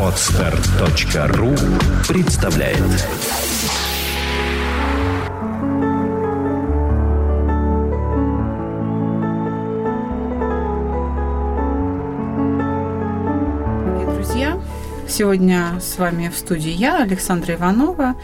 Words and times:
Отстар.ру 0.00 1.54
представляет 2.08 2.78
Друзья, 14.14 14.58
сегодня 15.06 15.78
с 15.78 15.98
вами 15.98 16.30
в 16.30 16.38
студии 16.38 16.70
я, 16.70 17.02
Александра 17.02 17.56
Иванова, 17.56 18.14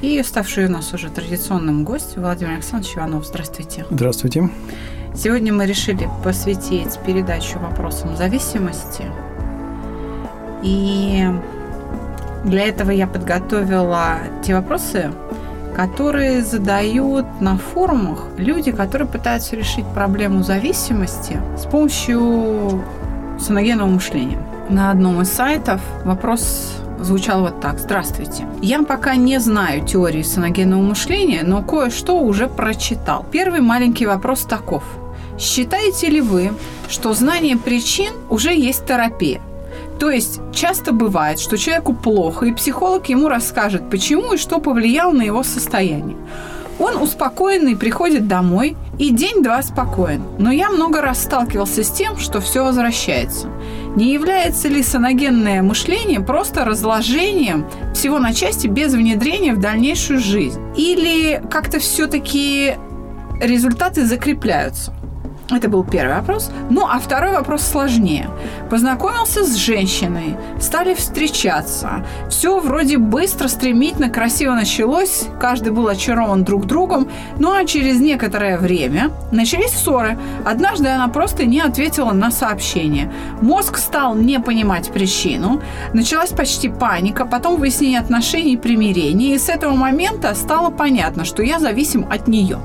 и 0.00 0.22
ставший 0.22 0.66
у 0.66 0.70
нас 0.70 0.94
уже 0.94 1.10
традиционным 1.10 1.84
гость 1.84 2.16
Владимир 2.16 2.54
Александрович 2.54 2.96
Иванов. 2.96 3.26
Здравствуйте. 3.26 3.84
Здравствуйте. 3.90 4.48
Сегодня 5.14 5.52
мы 5.52 5.66
решили 5.66 6.08
посвятить 6.24 6.98
передачу 7.06 7.58
вопросам 7.58 8.16
зависимости. 8.16 9.04
И 10.62 11.26
для 12.44 12.68
этого 12.68 12.90
я 12.90 13.06
подготовила 13.06 14.18
те 14.42 14.54
вопросы, 14.54 15.12
которые 15.76 16.42
задают 16.42 17.26
на 17.40 17.58
форумах 17.58 18.26
люди, 18.36 18.72
которые 18.72 19.06
пытаются 19.06 19.54
решить 19.54 19.86
проблему 19.94 20.42
зависимости 20.42 21.38
с 21.56 21.66
помощью 21.66 22.82
саногенного 23.38 23.88
мышления. 23.88 24.38
На 24.70 24.90
одном 24.90 25.20
из 25.20 25.30
сайтов 25.30 25.80
вопрос 26.04 26.74
звучал 27.00 27.42
вот 27.42 27.60
так. 27.60 27.78
Здравствуйте. 27.78 28.46
Я 28.60 28.82
пока 28.82 29.16
не 29.16 29.38
знаю 29.40 29.84
теории 29.84 30.22
саногенного 30.22 30.80
мышления, 30.80 31.42
но 31.42 31.62
кое-что 31.62 32.20
уже 32.20 32.48
прочитал. 32.48 33.26
Первый 33.30 33.60
маленький 33.60 34.06
вопрос 34.06 34.42
таков. 34.42 34.84
Считаете 35.38 36.08
ли 36.08 36.20
вы, 36.20 36.52
что 36.88 37.14
знание 37.14 37.56
причин 37.56 38.12
уже 38.28 38.54
есть 38.54 38.86
терапия? 38.86 39.40
То 39.98 40.10
есть 40.10 40.40
часто 40.52 40.92
бывает, 40.92 41.38
что 41.38 41.56
человеку 41.56 41.94
плохо, 41.94 42.46
и 42.46 42.52
психолог 42.52 43.08
ему 43.08 43.28
расскажет, 43.28 43.88
почему 43.90 44.34
и 44.34 44.36
что 44.36 44.58
повлияло 44.58 45.12
на 45.12 45.22
его 45.22 45.42
состояние. 45.42 46.16
Он 46.78 47.00
успокоенный 47.00 47.76
приходит 47.76 48.26
домой, 48.26 48.76
и 48.98 49.10
день-два 49.10 49.62
спокоен. 49.62 50.22
Но 50.38 50.50
я 50.50 50.70
много 50.70 51.00
раз 51.00 51.22
сталкивался 51.22 51.82
с 51.82 51.90
тем, 51.90 52.18
что 52.18 52.40
все 52.40 52.64
возвращается. 52.64 53.48
Не 53.96 54.12
является 54.12 54.68
ли 54.68 54.82
саногенное 54.82 55.62
мышление 55.62 56.20
просто 56.20 56.64
разложением 56.64 57.66
всего 57.94 58.18
на 58.18 58.32
части 58.32 58.66
без 58.66 58.94
внедрения 58.94 59.54
в 59.54 59.60
дальнейшую 59.60 60.18
жизнь? 60.18 60.60
Или 60.76 61.42
как-то 61.50 61.78
все-таки 61.78 62.74
результаты 63.40 64.04
закрепляются? 64.04 64.94
Это 65.52 65.68
был 65.68 65.84
первый 65.84 66.16
вопрос. 66.16 66.50
Ну, 66.70 66.86
а 66.86 66.98
второй 66.98 67.32
вопрос 67.32 67.62
сложнее. 67.62 68.28
Познакомился 68.70 69.44
с 69.44 69.54
женщиной, 69.54 70.36
стали 70.60 70.94
встречаться. 70.94 72.04
Все 72.30 72.58
вроде 72.58 72.96
быстро, 72.96 73.48
стремительно, 73.48 74.08
красиво 74.08 74.54
началось. 74.54 75.26
Каждый 75.40 75.72
был 75.72 75.88
очарован 75.88 76.44
друг 76.44 76.66
другом. 76.66 77.08
Ну, 77.38 77.52
а 77.52 77.64
через 77.64 78.00
некоторое 78.00 78.58
время 78.58 79.10
начались 79.30 79.72
ссоры. 79.72 80.18
Однажды 80.44 80.88
она 80.88 81.08
просто 81.08 81.44
не 81.44 81.60
ответила 81.60 82.12
на 82.12 82.30
сообщение. 82.30 83.12
Мозг 83.42 83.76
стал 83.76 84.14
не 84.14 84.40
понимать 84.40 84.90
причину. 84.90 85.60
Началась 85.92 86.30
почти 86.30 86.68
паника, 86.68 87.26
потом 87.26 87.56
выяснение 87.56 88.00
отношений 88.00 88.54
и 88.54 88.56
примирение. 88.56 89.34
И 89.34 89.38
с 89.38 89.48
этого 89.48 89.74
момента 89.74 90.34
стало 90.34 90.70
понятно, 90.70 91.24
что 91.24 91.42
я 91.42 91.58
зависим 91.58 92.06
от 92.10 92.28
нее. 92.28 92.58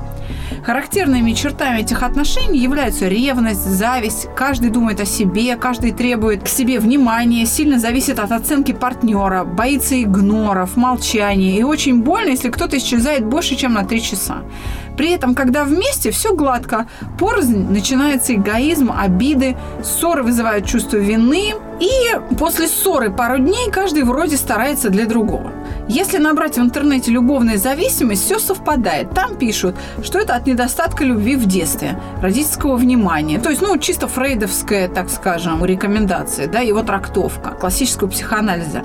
Характерными 0.67 1.31
чертами 1.31 1.79
этих 1.79 2.03
отношений 2.03 2.59
являются 2.59 3.07
ревность, 3.07 3.63
зависть. 3.63 4.27
Каждый 4.35 4.69
думает 4.69 4.99
о 4.99 5.05
себе, 5.05 5.55
каждый 5.55 5.93
требует 5.93 6.43
к 6.43 6.49
себе 6.49 6.81
внимания, 6.81 7.45
сильно 7.45 7.79
зависит 7.79 8.19
от 8.19 8.33
оценки 8.33 8.73
партнера, 8.73 9.45
боится 9.45 10.03
игноров, 10.03 10.75
молчания. 10.75 11.57
И 11.57 11.63
очень 11.63 12.03
больно, 12.03 12.31
если 12.31 12.49
кто-то 12.49 12.77
исчезает 12.77 13.25
больше, 13.25 13.55
чем 13.55 13.75
на 13.75 13.85
три 13.85 14.01
часа. 14.01 14.41
При 14.97 15.11
этом, 15.11 15.35
когда 15.35 15.63
вместе, 15.63 16.11
все 16.11 16.35
гладко. 16.35 16.87
Порознь 17.17 17.71
начинается 17.71 18.33
эгоизм, 18.33 18.91
обиды, 18.91 19.55
ссоры 19.81 20.21
вызывают 20.21 20.65
чувство 20.65 20.97
вины. 20.97 21.53
И 21.79 22.35
после 22.37 22.67
ссоры 22.67 23.09
пару 23.09 23.37
дней 23.37 23.71
каждый 23.71 24.03
вроде 24.03 24.35
старается 24.35 24.89
для 24.89 25.05
другого. 25.05 25.49
Если 25.89 26.17
набрать 26.17 26.57
в 26.57 26.61
интернете 26.61 27.11
любовная 27.11 27.57
зависимость, 27.57 28.25
все 28.25 28.39
совпадает. 28.39 29.11
Там 29.11 29.37
пишут, 29.37 29.75
что 30.03 30.19
это 30.19 30.35
от 30.35 30.45
недостатка 30.45 31.05
любви 31.05 31.35
в 31.35 31.45
детстве, 31.45 31.99
родительского 32.21 32.75
внимания. 32.75 33.39
То 33.39 33.49
есть, 33.49 33.61
ну, 33.61 33.77
чисто 33.77 34.07
фрейдовская, 34.07 34.89
так 34.89 35.09
скажем, 35.09 35.63
рекомендация, 35.63 36.47
да, 36.47 36.59
его 36.59 36.83
трактовка 36.83 37.51
классического 37.51 38.09
психоанализа. 38.09 38.83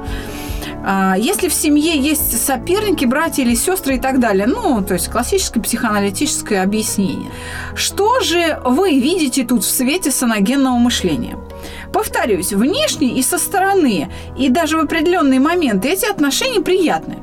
А, 0.85 1.17
если 1.17 1.49
в 1.49 1.55
семье 1.55 1.99
есть 1.99 2.41
соперники, 2.45 3.05
братья 3.05 3.43
или 3.43 3.55
сестры 3.55 3.97
и 3.97 4.01
так 4.01 4.21
далее, 4.21 4.47
ну, 4.47 4.83
то 4.83 4.95
есть 4.95 5.09
классическое 5.09 5.63
психоаналитическое 5.63 6.63
объяснение. 6.63 7.31
Что 7.75 8.21
же 8.21 8.61
вы 8.65 8.99
видите 8.99 9.45
тут 9.45 9.65
в 9.65 9.71
свете 9.71 10.11
саногенного 10.11 10.77
мышления? 10.77 11.37
Повторюсь, 11.93 12.53
внешне 12.53 13.19
и 13.19 13.23
со 13.23 13.39
стороны, 13.39 14.11
и 14.37 14.49
даже 14.49 14.77
в 14.77 14.81
определенные 14.81 15.41
моменты 15.41 15.89
эти 15.89 16.07
отношения 16.07 16.61
приятны. 16.61 17.19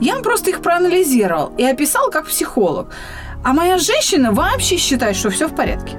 Я 0.00 0.16
просто 0.16 0.50
их 0.50 0.60
проанализировал 0.60 1.52
и 1.56 1.64
описал 1.64 2.10
как 2.10 2.26
психолог. 2.26 2.92
А 3.44 3.52
моя 3.52 3.78
женщина 3.78 4.32
вообще 4.32 4.76
считает, 4.76 5.16
что 5.16 5.30
все 5.30 5.48
в 5.48 5.54
порядке. 5.54 5.96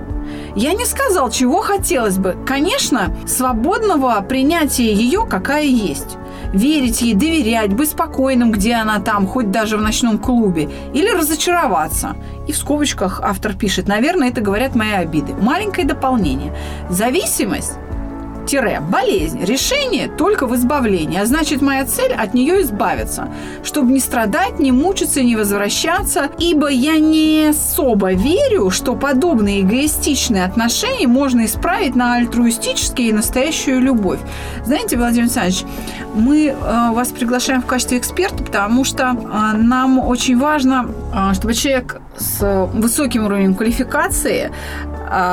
Я 0.56 0.74
не 0.74 0.86
сказал, 0.86 1.30
чего 1.30 1.62
хотелось 1.62 2.18
бы. 2.18 2.36
Конечно, 2.46 3.16
свободного 3.28 4.20
принятия 4.22 4.92
ее 4.92 5.26
какая 5.30 5.64
есть 5.64 6.18
верить 6.54 7.02
ей, 7.02 7.14
доверять, 7.14 7.74
быть 7.74 7.90
спокойным, 7.90 8.52
где 8.52 8.74
она 8.76 9.00
там, 9.00 9.28
хоть 9.28 9.52
даже 9.52 9.78
в 9.78 9.82
ночном 9.82 10.18
клубе, 10.18 10.70
или 10.94 11.10
разочароваться. 11.10 12.16
И 12.48 12.52
в 12.52 12.58
скобочках 12.58 13.22
автор 13.24 13.54
пишет, 13.54 13.88
наверное, 13.88 14.30
это 14.30 14.42
говорят 14.42 14.76
мои 14.76 14.92
обиды. 14.92 15.34
Маленькое 15.34 15.86
дополнение. 15.86 16.56
Зависимость 16.90 17.74
болезнь. 18.82 19.44
Решение 19.44 20.08
только 20.08 20.48
в 20.48 20.56
избавлении, 20.56 21.20
а 21.20 21.26
значит, 21.26 21.62
моя 21.62 21.86
цель 21.86 22.14
от 22.14 22.34
нее 22.34 22.62
избавиться, 22.62 23.30
чтобы 23.64 23.92
не 23.92 24.00
страдать, 24.00 24.60
не 24.60 24.72
мучиться, 24.72 25.22
не 25.22 25.36
возвращаться, 25.36 26.30
ибо 26.40 26.70
я 26.70 26.98
не 26.98 27.50
особо 27.50 28.14
верю, 28.14 28.70
что 28.70 28.96
подобные 28.96 29.62
эгоистичные 29.62 30.46
отношения 30.46 31.08
можно 31.08 31.46
исправить 31.46 31.96
на 31.96 32.16
альтруистические 32.16 33.10
и 33.10 33.14
настоящую 33.14 33.82
любовь. 33.82 34.20
Знаете, 34.66 34.98
Владимир 34.98 35.24
Александрович, 35.24 35.66
мы 36.16 36.48
э, 36.48 36.92
вас 36.92 37.10
приглашаем 37.10 37.62
в 37.62 37.66
качестве 37.66 37.98
эксперта, 37.98 38.44
потому 38.44 38.84
что 38.84 39.04
э, 39.04 39.58
нам 39.58 40.00
очень 40.00 40.38
важно, 40.38 40.90
э, 41.14 41.34
чтобы 41.34 41.54
человек 41.54 42.02
с 42.18 42.68
высоким 42.74 43.26
уровнем 43.26 43.56
квалификации 43.56 44.52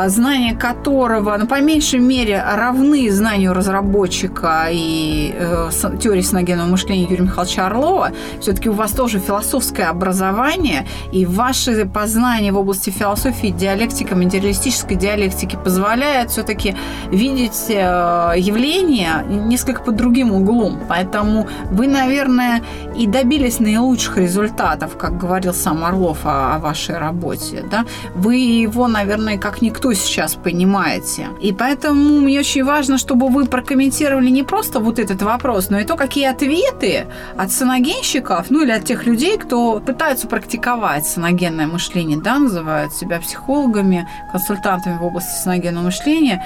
знания 0.09 0.55
которого, 0.55 1.37
ну, 1.39 1.47
по 1.47 1.61
меньшей 1.61 2.01
мере, 2.01 2.43
равны 2.43 3.11
знанию 3.11 3.53
разработчика 3.53 4.69
и 4.71 5.35
э, 5.37 5.71
теории 6.01 6.23
саногенного 6.23 6.69
мышления 6.69 7.05
Юрия 7.05 7.25
Михайловича 7.25 7.67
Орлова. 7.67 8.13
Все-таки 8.41 8.69
у 8.69 8.73
вас 8.73 8.93
тоже 8.93 9.19
философское 9.19 9.85
образование, 9.85 10.87
и 11.13 11.27
ваши 11.27 11.87
познания 11.87 12.53
в 12.53 12.59
области 12.59 12.91
философии, 12.91 13.49
диалектики, 13.49 14.15
материалистической 14.15 14.97
диалектики 14.97 15.59
позволяют 15.63 16.31
все-таки 16.31 16.77
видеть 17.11 17.67
э, 17.69 18.35
явления 18.37 19.25
несколько 19.29 19.83
под 19.83 19.97
другим 19.97 20.33
углом. 20.33 20.81
Поэтому 20.89 21.49
вы, 21.71 21.87
наверное, 21.87 22.63
и 22.97 23.07
добились 23.07 23.61
наилучших 23.61 24.19
результатов, 24.19 24.97
как 24.97 25.19
говорил 25.19 25.55
сам 25.55 25.85
Орлов 25.85 26.19
о, 26.25 26.55
о 26.55 26.59
вашей 26.59 26.99
работе. 26.99 27.65
Да? 27.71 27.85
Вы 28.15 28.37
его, 28.37 28.89
наверное, 28.89 29.39
как 29.39 29.63
никто 29.65 29.93
сейчас 29.95 30.35
понимаете. 30.35 31.29
И 31.41 31.53
поэтому 31.53 32.21
мне 32.21 32.41
очень 32.41 32.65
важно, 32.65 32.99
чтобы 32.99 33.29
вы 33.29 33.47
прокомментировали 33.47 34.29
не 34.31 34.43
просто 34.43 34.79
вот 34.79 34.99
этот 34.99 35.23
вопрос, 35.23 35.71
но 35.71 35.79
и 35.79 35.85
то, 35.85 35.97
какие 35.97 36.27
ответы 36.27 37.07
от 37.37 37.51
саногенщиков, 37.51 38.51
ну 38.51 38.63
или 38.63 38.71
от 38.71 38.85
тех 38.85 39.07
людей, 39.07 39.39
кто 39.39 39.81
пытаются 39.81 40.29
практиковать 40.29 41.07
саногенное 41.07 41.67
мышление, 41.67 42.19
да, 42.19 42.39
называют 42.39 42.93
себя 42.93 43.21
психологами, 43.21 44.07
консультантами 44.33 44.99
в 44.99 45.05
области 45.05 45.43
саногенного 45.43 45.85
мышления, 45.85 46.45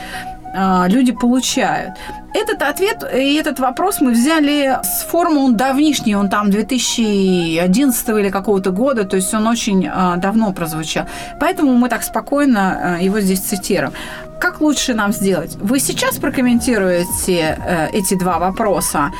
люди 0.88 1.12
получают. 1.12 1.94
Этот 2.34 2.62
ответ 2.62 3.04
и 3.14 3.34
этот 3.34 3.58
вопрос 3.58 4.00
мы 4.00 4.12
взяли 4.12 4.78
с 4.82 5.02
форума, 5.02 5.40
он 5.40 5.56
давнишний, 5.56 6.14
он 6.14 6.28
там 6.28 6.50
2011 6.50 8.08
или 8.10 8.28
какого-то 8.28 8.70
года, 8.70 9.04
то 9.04 9.16
есть 9.16 9.32
он 9.32 9.46
очень 9.46 9.88
а, 9.90 10.16
давно 10.16 10.52
прозвучал. 10.52 11.06
Поэтому 11.40 11.72
мы 11.74 11.88
так 11.88 12.02
спокойно 12.02 12.96
а, 12.96 13.02
его 13.02 13.20
здесь 13.20 13.40
цитируем. 13.40 13.92
Как 14.38 14.60
лучше 14.60 14.94
нам 14.94 15.12
сделать? 15.12 15.56
Вы 15.56 15.80
сейчас 15.80 16.18
прокомментируете 16.18 17.58
э, 17.58 17.88
эти 17.92 18.14
два 18.16 18.38
вопроса, 18.38 19.10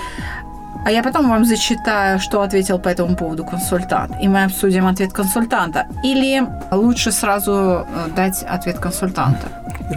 а 0.85 0.91
я 0.91 1.03
потом 1.03 1.29
вам 1.29 1.45
зачитаю, 1.45 2.19
что 2.19 2.41
ответил 2.41 2.79
по 2.79 2.89
этому 2.89 3.17
поводу 3.17 3.45
консультант, 3.45 4.13
и 4.23 4.29
мы 4.29 4.45
обсудим 4.45 4.87
ответ 4.87 5.13
консультанта. 5.13 5.87
Или 6.05 6.43
лучше 6.71 7.13
сразу 7.13 7.53
э, 7.53 7.85
дать 8.17 8.43
ответ 8.43 8.79
консультанта? 8.79 9.49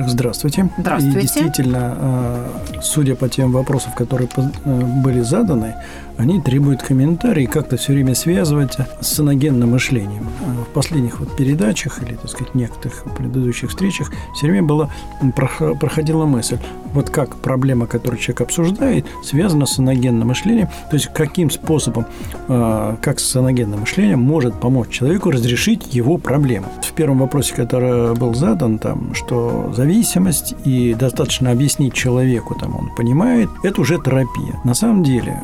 Здравствуйте. 0.08 0.70
Здравствуйте. 0.78 1.20
И 1.20 1.22
действительно, 1.22 1.96
э, 1.98 2.46
судя 2.82 3.16
по 3.16 3.28
тем 3.30 3.52
вопросам, 3.52 3.92
которые 3.92 4.30
э, 4.36 4.42
были 5.04 5.22
заданы, 5.22 5.76
они 6.18 6.42
требуют 6.42 6.82
комментарий, 6.82 7.46
как-то 7.48 7.78
все 7.78 7.94
время 7.94 8.16
связывать 8.16 8.78
с 9.00 9.08
саногенным 9.08 9.72
мышлением. 9.72 10.28
В 10.70 10.74
последних 10.74 11.20
вот 11.20 11.36
передачах 11.36 12.02
или, 12.04 12.16
так 12.16 12.30
сказать, 12.30 12.56
некоторых 12.56 13.04
предыдущих 13.18 13.70
встречах 13.70 14.12
все 14.36 14.48
время 14.48 14.64
была, 14.64 14.90
проходила 15.80 16.26
мысль, 16.26 16.58
вот 16.94 17.10
как 17.10 17.38
проблема, 17.38 17.88
которую 17.88 18.20
человек 18.20 18.42
обсуждает, 18.42 19.06
связана 19.24 19.66
с 19.66 19.74
саногенным 19.74 20.28
мышлением, 20.28 20.68
то 20.90 20.96
есть 20.96 21.08
каким 21.14 21.50
способом, 21.50 22.06
э, 22.48 22.96
как 23.02 23.20
саногенное 23.20 23.78
мышление 23.78 24.16
может 24.16 24.60
помочь 24.60 24.90
человеку 24.90 25.32
разрешить 25.32 25.94
его 25.94 26.18
проблему. 26.18 26.68
В 26.82 26.94
первом 26.94 27.20
вопросе, 27.20 27.56
который 27.56 28.16
был 28.16 28.34
задан, 28.34 28.80
там, 28.80 29.14
что 29.14 29.72
зависимость 29.76 30.56
и 30.66 30.94
достаточно 30.94 31.52
объяснить 31.52 31.94
человеку, 31.94 32.56
там, 32.60 32.76
он 32.76 32.90
понимает, 32.96 33.50
это 33.64 33.82
уже 33.82 33.98
терапия. 33.98 34.60
На 34.64 34.74
самом 34.74 35.04
деле, 35.04 35.40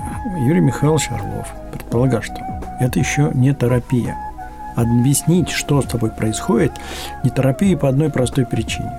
Юрий 0.46 0.57
Михайлович 0.60 1.10
Орлов 1.12 1.48
предполагал, 1.72 2.22
что 2.22 2.36
это 2.80 3.00
еще 3.00 3.32
не 3.34 3.54
терапия. 3.54 4.16
Объяснить, 4.76 5.50
что 5.50 5.82
с 5.82 5.86
тобой 5.86 6.12
происходит, 6.12 6.74
не 7.24 7.30
терапия 7.30 7.76
по 7.76 7.90
одной 7.90 8.10
простой 8.10 8.46
причине. 8.46 8.92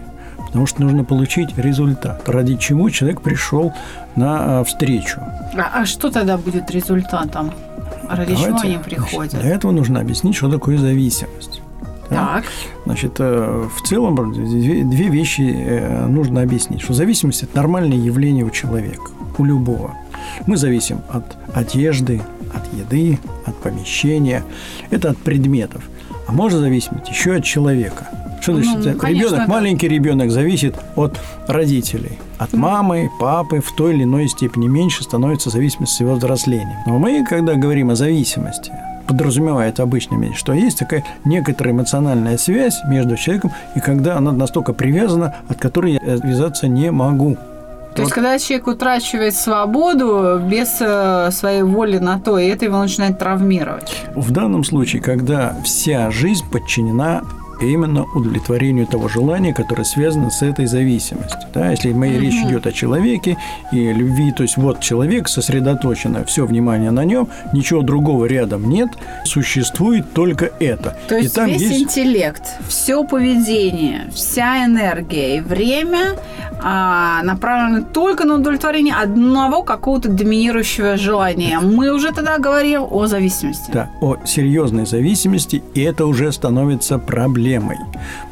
Потому 0.47 0.67
что 0.67 0.83
нужно 0.83 1.05
получить 1.05 1.57
результат, 1.59 2.27
ради 2.29 2.57
чего 2.57 2.89
человек 2.89 3.21
пришел 3.21 3.75
на 4.17 4.61
а, 4.61 4.65
встречу. 4.65 5.21
А, 5.55 5.83
а 5.83 5.87
что 5.87 6.11
тогда 6.11 6.39
будет 6.39 6.71
результатом? 6.71 7.53
Ради 8.09 8.35
Давайте, 8.35 8.37
чего 8.37 8.59
они 8.61 8.79
приходят? 8.79 9.33
Значит, 9.33 9.47
для 9.47 9.55
этого 9.55 9.73
нужно 9.73 10.01
объяснить, 10.01 10.37
что 10.37 10.51
такое 10.51 10.79
зависимость. 10.79 11.61
Так. 12.09 12.45
Значит, 12.87 13.17
э, 13.19 13.69
в 13.75 13.87
целом 13.87 14.33
две, 14.33 14.83
две 14.83 15.09
вещи 15.09 15.43
э, 15.43 16.07
нужно 16.07 16.41
объяснить. 16.43 16.81
Что 16.81 16.95
зависимость– 16.95 17.43
это 17.45 17.57
нормальное 17.57 17.99
явление 17.99 18.45
у 18.45 18.51
человека, 18.51 19.11
у 19.37 19.45
любого. 19.45 19.95
Мы 20.47 20.57
зависим 20.57 21.01
от 21.11 21.25
одежды, 21.55 22.21
от 22.55 22.73
еды, 22.73 23.19
от 23.47 23.57
помещения. 23.57 24.45
Это 24.91 25.11
от 25.11 25.19
предметов. 25.19 25.83
А 26.27 26.33
можно 26.33 26.59
зависеть 26.61 26.91
еще 27.09 27.37
от 27.37 27.45
человека. 27.45 28.09
Что 28.41 28.55
значит? 28.55 28.95
Ну, 28.95 28.99
конечно, 28.99 29.25
ребенок, 29.25 29.41
это... 29.41 29.51
маленький 29.51 29.89
ребенок 29.89 30.31
зависит 30.31 30.77
от 30.97 31.19
родителей. 31.47 32.19
От 32.39 32.53
мамы, 32.53 33.11
папы 33.19 33.61
в 33.61 33.73
той 33.73 33.95
или 33.95 34.05
иной 34.05 34.29
степени 34.29 34.69
меньше 34.69 35.03
становится 35.03 35.51
зависимость 35.51 35.95
с 35.95 36.01
его 36.01 36.15
взрослением. 36.15 36.79
Но 36.87 36.99
мы, 36.99 37.25
когда 37.25 37.55
говорим 37.55 37.91
о 37.91 37.97
зависимости, 37.97 38.73
подразумевает 39.09 39.81
обычно, 39.81 40.23
что 40.35 40.53
есть 40.53 40.79
такая 40.79 41.05
некоторая 41.25 41.75
эмоциональная 41.75 42.37
связь 42.37 42.79
между 42.87 43.17
человеком, 43.17 43.53
и 43.75 43.81
когда 43.81 44.17
она 44.19 44.33
настолько 44.33 44.73
привязана, 44.73 45.35
от 45.49 45.59
которой 45.59 45.95
я 45.95 46.15
отвязаться 46.15 46.69
не 46.69 46.91
могу. 46.93 47.37
То 47.99 48.03
вот. 48.03 48.09
есть, 48.11 48.15
когда 48.15 48.39
человек 48.39 48.69
утрачивает 48.69 49.35
свободу 49.35 50.41
без 50.41 50.77
э, 50.81 51.31
своей 51.33 51.63
воли 51.63 51.99
на 51.99 52.21
то, 52.21 52.39
и 52.39 52.47
это 52.47 52.65
его 52.65 52.79
начинает 52.79 53.19
травмировать. 53.19 54.05
В 54.15 54.31
данном 54.31 54.63
случае, 54.63 55.03
когда 55.03 55.57
вся 55.65 56.09
жизнь 56.13 56.45
подчинена 56.49 57.23
именно 57.61 58.05
удовлетворению 58.15 58.87
того 58.87 59.09
желания, 59.09 59.53
которое 59.53 59.85
связано 59.85 60.31
с 60.31 60.43
этой 60.43 60.67
зависимостью. 60.67 61.39
Да, 61.55 61.71
если 61.71 61.93
моя 61.93 62.15
mm-hmm. 62.15 62.21
речь 62.21 62.35
идет 62.35 62.67
о 62.67 62.73
человеке 62.73 63.37
и 63.73 63.93
любви, 63.93 64.33
то 64.33 64.43
есть 64.43 64.57
вот 64.57 64.81
человек 64.81 65.29
сосредоточено, 65.29 66.25
все 66.25 66.47
внимание 66.47 66.91
на 66.91 67.05
нем, 67.05 67.29
ничего 67.53 67.83
другого 67.83 68.27
рядом 68.27 68.69
нет, 68.69 68.91
существует 69.25 70.13
только 70.13 70.51
это. 70.61 70.97
То 71.09 71.17
есть 71.17 71.33
и 71.33 71.37
там 71.37 71.47
весь 71.49 71.63
есть... 71.63 71.83
интеллект, 71.83 72.43
все 72.69 73.05
поведение, 73.05 74.11
вся 74.15 74.65
энергия 74.65 75.39
и 75.39 75.41
время 75.41 76.17
а, 76.61 77.23
направлены 77.23 77.85
только 77.85 78.25
на 78.25 78.35
удовлетворение 78.35 78.95
одного 78.95 79.63
какого-то 79.63 80.09
доминирующего 80.09 80.97
желания. 80.97 81.61
Мы 81.61 81.93
уже 81.93 82.13
тогда 82.13 82.39
говорим 82.39 82.87
о 82.91 83.07
зависимости. 83.07 83.71
Да, 83.73 83.91
о 84.01 84.17
серьезной 84.25 84.87
зависимости, 84.87 85.63
и 85.75 85.83
это 85.83 86.07
уже 86.07 86.33
становится 86.33 86.99
проблемой. 86.99 87.48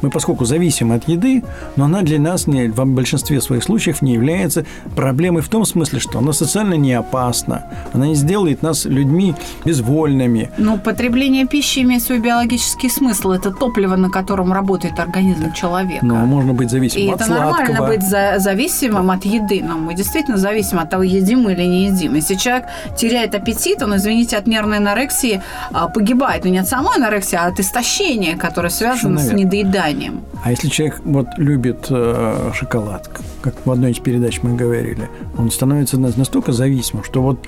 Мы, 0.01 0.09
поскольку 0.09 0.45
зависим 0.45 0.91
от 0.91 1.07
еды, 1.07 1.43
но 1.75 1.85
она 1.85 2.01
для 2.01 2.19
нас 2.19 2.47
не, 2.47 2.67
в 2.67 2.85
большинстве 2.85 3.41
своих 3.41 3.63
случаев 3.63 4.01
не 4.01 4.13
является 4.13 4.65
проблемой 4.95 5.41
в 5.41 5.49
том 5.49 5.65
смысле, 5.65 5.99
что 5.99 6.19
она 6.19 6.33
социально 6.33 6.75
не 6.75 6.93
опасна, 6.93 7.65
она 7.93 8.07
не 8.07 8.15
сделает 8.15 8.61
нас 8.61 8.85
людьми 8.85 9.35
безвольными. 9.65 10.49
Но 10.57 10.77
потребление 10.77 11.45
пищи 11.45 11.79
имеет 11.79 12.03
свой 12.03 12.19
биологический 12.19 12.89
смысл. 12.89 13.31
Это 13.31 13.51
топливо, 13.51 13.95
на 13.95 14.09
котором 14.09 14.53
работает 14.53 14.99
организм 14.99 15.53
человека. 15.53 16.05
Но 16.05 16.15
можно 16.25 16.53
быть 16.53 16.69
зависимым 16.69 17.07
и 17.07 17.11
от 17.11 17.15
это 17.21 17.25
сладкого. 17.25 17.49
нормально 17.49 17.87
быть 17.87 18.03
за, 18.03 18.35
зависимым 18.37 19.11
от 19.11 19.25
еды. 19.25 19.63
Но 19.63 19.77
мы 19.77 19.93
действительно 19.93 20.37
зависим 20.37 20.79
от 20.79 20.89
того, 20.89 21.03
едим 21.03 21.41
мы 21.41 21.53
или 21.53 21.63
не 21.63 21.87
едим. 21.87 22.15
Если 22.15 22.35
человек 22.35 22.65
теряет 22.97 23.35
аппетит, 23.35 23.81
он, 23.81 23.95
извините, 23.95 24.37
от 24.37 24.47
нервной 24.47 24.77
анорексии 24.77 25.41
а, 25.71 25.87
погибает. 25.87 26.43
Но 26.43 26.51
не 26.51 26.59
от 26.59 26.67
самой 26.67 26.97
анорексии, 26.97 27.35
а 27.35 27.47
от 27.47 27.59
истощения, 27.59 28.37
которое 28.37 28.69
связано 28.69 29.06
с 29.15 29.31
недоеданием. 29.31 30.21
А 30.43 30.51
если 30.51 30.69
человек 30.69 31.01
вот 31.03 31.27
любит 31.37 31.87
э, 31.89 32.51
шоколад, 32.53 33.09
как 33.41 33.65
в 33.65 33.71
одной 33.71 33.91
из 33.91 33.99
передач 33.99 34.39
мы 34.43 34.55
говорили, 34.55 35.09
он 35.37 35.51
становится 35.51 35.97
настолько 35.97 36.51
зависимым, 36.51 37.03
что 37.03 37.21
вот 37.21 37.45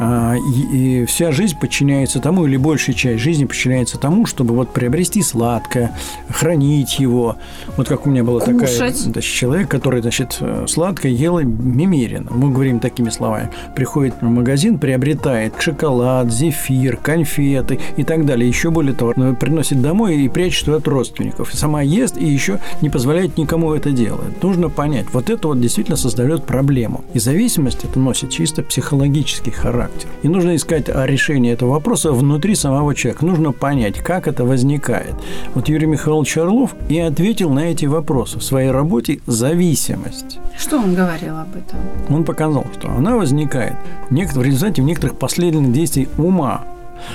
э, 0.00 0.36
и, 0.72 1.02
и 1.02 1.04
вся 1.06 1.32
жизнь 1.32 1.56
подчиняется 1.60 2.20
тому, 2.20 2.46
или 2.46 2.56
большая 2.56 2.94
часть 2.94 3.22
жизни 3.22 3.44
подчиняется 3.44 3.98
тому, 3.98 4.26
чтобы 4.26 4.54
вот 4.54 4.72
приобрести 4.72 5.22
сладкое, 5.22 5.96
хранить 6.28 6.98
его. 6.98 7.36
Вот 7.76 7.88
как 7.88 8.06
у 8.06 8.10
меня 8.10 8.24
была 8.24 8.40
Кушать. 8.40 8.58
такая 8.58 8.92
значит, 8.92 9.32
человек, 9.32 9.68
который 9.68 10.00
значит, 10.02 10.40
сладкое 10.66 11.12
ел 11.12 11.40
немерено. 11.40 12.30
Мы 12.30 12.50
говорим 12.50 12.80
такими 12.80 13.10
словами. 13.10 13.50
Приходит 13.74 14.14
в 14.20 14.24
магазин, 14.24 14.78
приобретает 14.78 15.54
шоколад, 15.60 16.30
зефир, 16.30 16.96
конфеты 16.96 17.78
и 17.96 18.04
так 18.04 18.26
далее. 18.26 18.48
Еще 18.48 18.70
более 18.70 18.94
того, 18.94 19.12
приносит 19.34 19.80
домой 19.80 20.16
и 20.16 20.28
прячет 20.28 20.68
от 20.68 20.88
родственников. 20.94 21.50
Сама 21.52 21.82
ест 21.82 22.16
и 22.16 22.24
еще 22.26 22.60
не 22.80 22.88
позволяет 22.88 23.36
никому 23.36 23.74
это 23.74 23.90
делать. 23.90 24.42
Нужно 24.42 24.70
понять, 24.70 25.06
вот 25.12 25.28
это 25.28 25.48
вот 25.48 25.60
действительно 25.60 25.96
создает 25.96 26.44
проблему. 26.44 27.04
И 27.12 27.18
зависимость 27.18 27.84
это 27.84 27.98
носит 27.98 28.30
чисто 28.30 28.62
психологический 28.62 29.50
характер. 29.50 30.08
И 30.22 30.28
нужно 30.28 30.56
искать 30.56 30.88
решение 30.88 31.52
этого 31.52 31.72
вопроса 31.72 32.12
внутри 32.12 32.54
самого 32.54 32.94
человека. 32.94 33.26
Нужно 33.26 33.52
понять, 33.52 33.98
как 33.98 34.26
это 34.28 34.44
возникает. 34.44 35.14
Вот 35.54 35.68
Юрий 35.68 35.86
Михайлович 35.86 36.38
Орлов 36.38 36.74
и 36.88 36.98
ответил 36.98 37.50
на 37.50 37.70
эти 37.70 37.86
вопросы 37.86 38.38
в 38.38 38.44
своей 38.44 38.70
работе 38.70 39.20
«Зависимость». 39.26 40.38
Что 40.56 40.78
он 40.78 40.94
говорил 40.94 41.36
об 41.36 41.56
этом? 41.56 41.80
Он 42.08 42.24
показал, 42.24 42.64
что 42.78 42.90
она 42.90 43.16
возникает 43.16 43.74
в, 44.08 44.14
в 44.14 44.42
результате 44.42 44.82
некоторых 44.82 45.18
последовательных 45.18 45.72
действий 45.72 46.08
ума, 46.16 46.62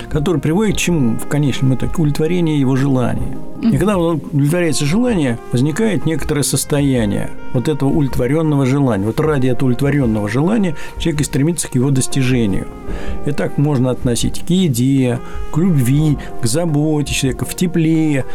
который 0.09 0.41
приводит 0.41 0.75
к 0.75 0.79
чему 0.79 1.17
в 1.17 1.27
конечном 1.27 1.75
итоге? 1.75 1.91
К 1.93 1.99
его 1.99 2.75
желания. 2.75 3.37
И 3.61 3.77
когда 3.77 3.97
удовлетворяется 3.97 4.85
желание, 4.85 5.37
возникает 5.51 6.05
некоторое 6.05 6.43
состояние 6.43 7.31
вот 7.53 7.67
этого 7.67 7.89
удовлетворенного 7.89 8.65
желания. 8.65 9.05
Вот 9.05 9.19
ради 9.19 9.47
этого 9.47 9.69
удовлетворенного 9.69 10.29
желания 10.29 10.75
человек 10.97 11.21
и 11.21 11.23
стремится 11.25 11.67
к 11.67 11.75
его 11.75 11.91
достижению. 11.91 12.67
И 13.25 13.31
так 13.31 13.57
можно 13.57 13.91
относить 13.91 14.45
к 14.45 14.49
еде, 14.49 15.19
к 15.51 15.57
любви, 15.57 16.17
к 16.41 16.45
заботе 16.45 17.13
человека, 17.13 17.45
в 17.45 17.55
тепле, 17.55 18.25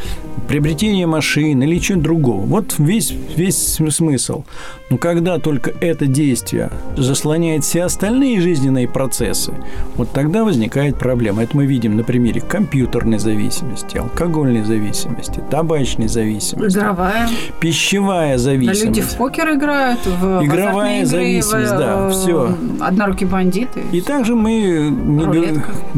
приобретение 0.49 1.07
машины 1.07 1.65
или 1.65 1.79
чего-то 1.79 2.05
другого. 2.05 2.45
Вот 2.45 2.75
весь, 2.79 3.13
весь 3.37 3.79
смысл. 3.79 4.45
Но 4.91 4.99
когда 4.99 5.39
только 5.39 5.73
это 5.81 6.07
действие 6.07 6.71
заслоняет 6.97 7.65
все 7.65 7.85
остальные 7.85 8.41
жизненные 8.41 8.89
процессы, 8.89 9.55
вот 9.97 10.11
тогда 10.13 10.45
возникает 10.45 10.99
проблема. 10.99 11.44
Это 11.45 11.59
мы 11.59 11.67
видим 11.67 11.95
на 11.95 12.05
примере 12.05 12.41
компьютерной 12.41 13.19
зависимости, 13.19 13.99
алкогольной 13.99 14.65
зависимости, 14.65 15.43
табачной 15.51 16.09
зависимости. 16.09 16.79
Игровая. 16.79 17.29
Пищевая 17.61 18.39
зависимость. 18.39 18.81
Да 18.81 18.87
люди 18.87 19.03
в 19.03 19.15
покер 19.17 19.55
играют, 19.55 20.01
в 20.07 20.43
Игровая 20.43 21.03
игры, 21.03 21.07
зависимость, 21.07 21.73
в, 21.73 21.79
да, 21.79 22.09
все. 22.09 22.57
Однорукие 22.81 23.29
бандиты. 23.29 23.83
И 23.93 24.01
также 24.01 24.35
мы 24.35 24.53
не 24.89 25.25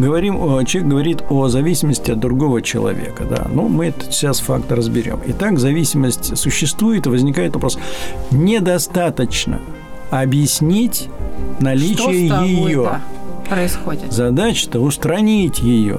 говорим, 0.05 0.67
человек 0.67 0.91
говорит 0.91 1.23
о 1.31 1.47
зависимости 1.47 2.11
от 2.11 2.19
другого 2.19 2.61
человека, 2.61 3.23
да. 3.25 3.47
Ну, 3.49 3.69
мы 3.69 3.87
это 3.87 4.11
сейчас 4.11 4.41
факт 4.41 4.73
разберем. 4.73 5.21
Итак, 5.29 5.61
зависимость 5.61 6.37
существует, 6.37 7.07
и 7.07 7.09
возникает 7.09 7.55
вопрос, 7.55 7.79
недостаточно 8.33 9.61
объяснить 10.11 11.09
наличие 11.61 12.27
ее. 12.49 13.01
Происходит? 13.49 14.13
Задача-то 14.13 14.81
устранить 14.81 15.61
ее. 15.61 15.99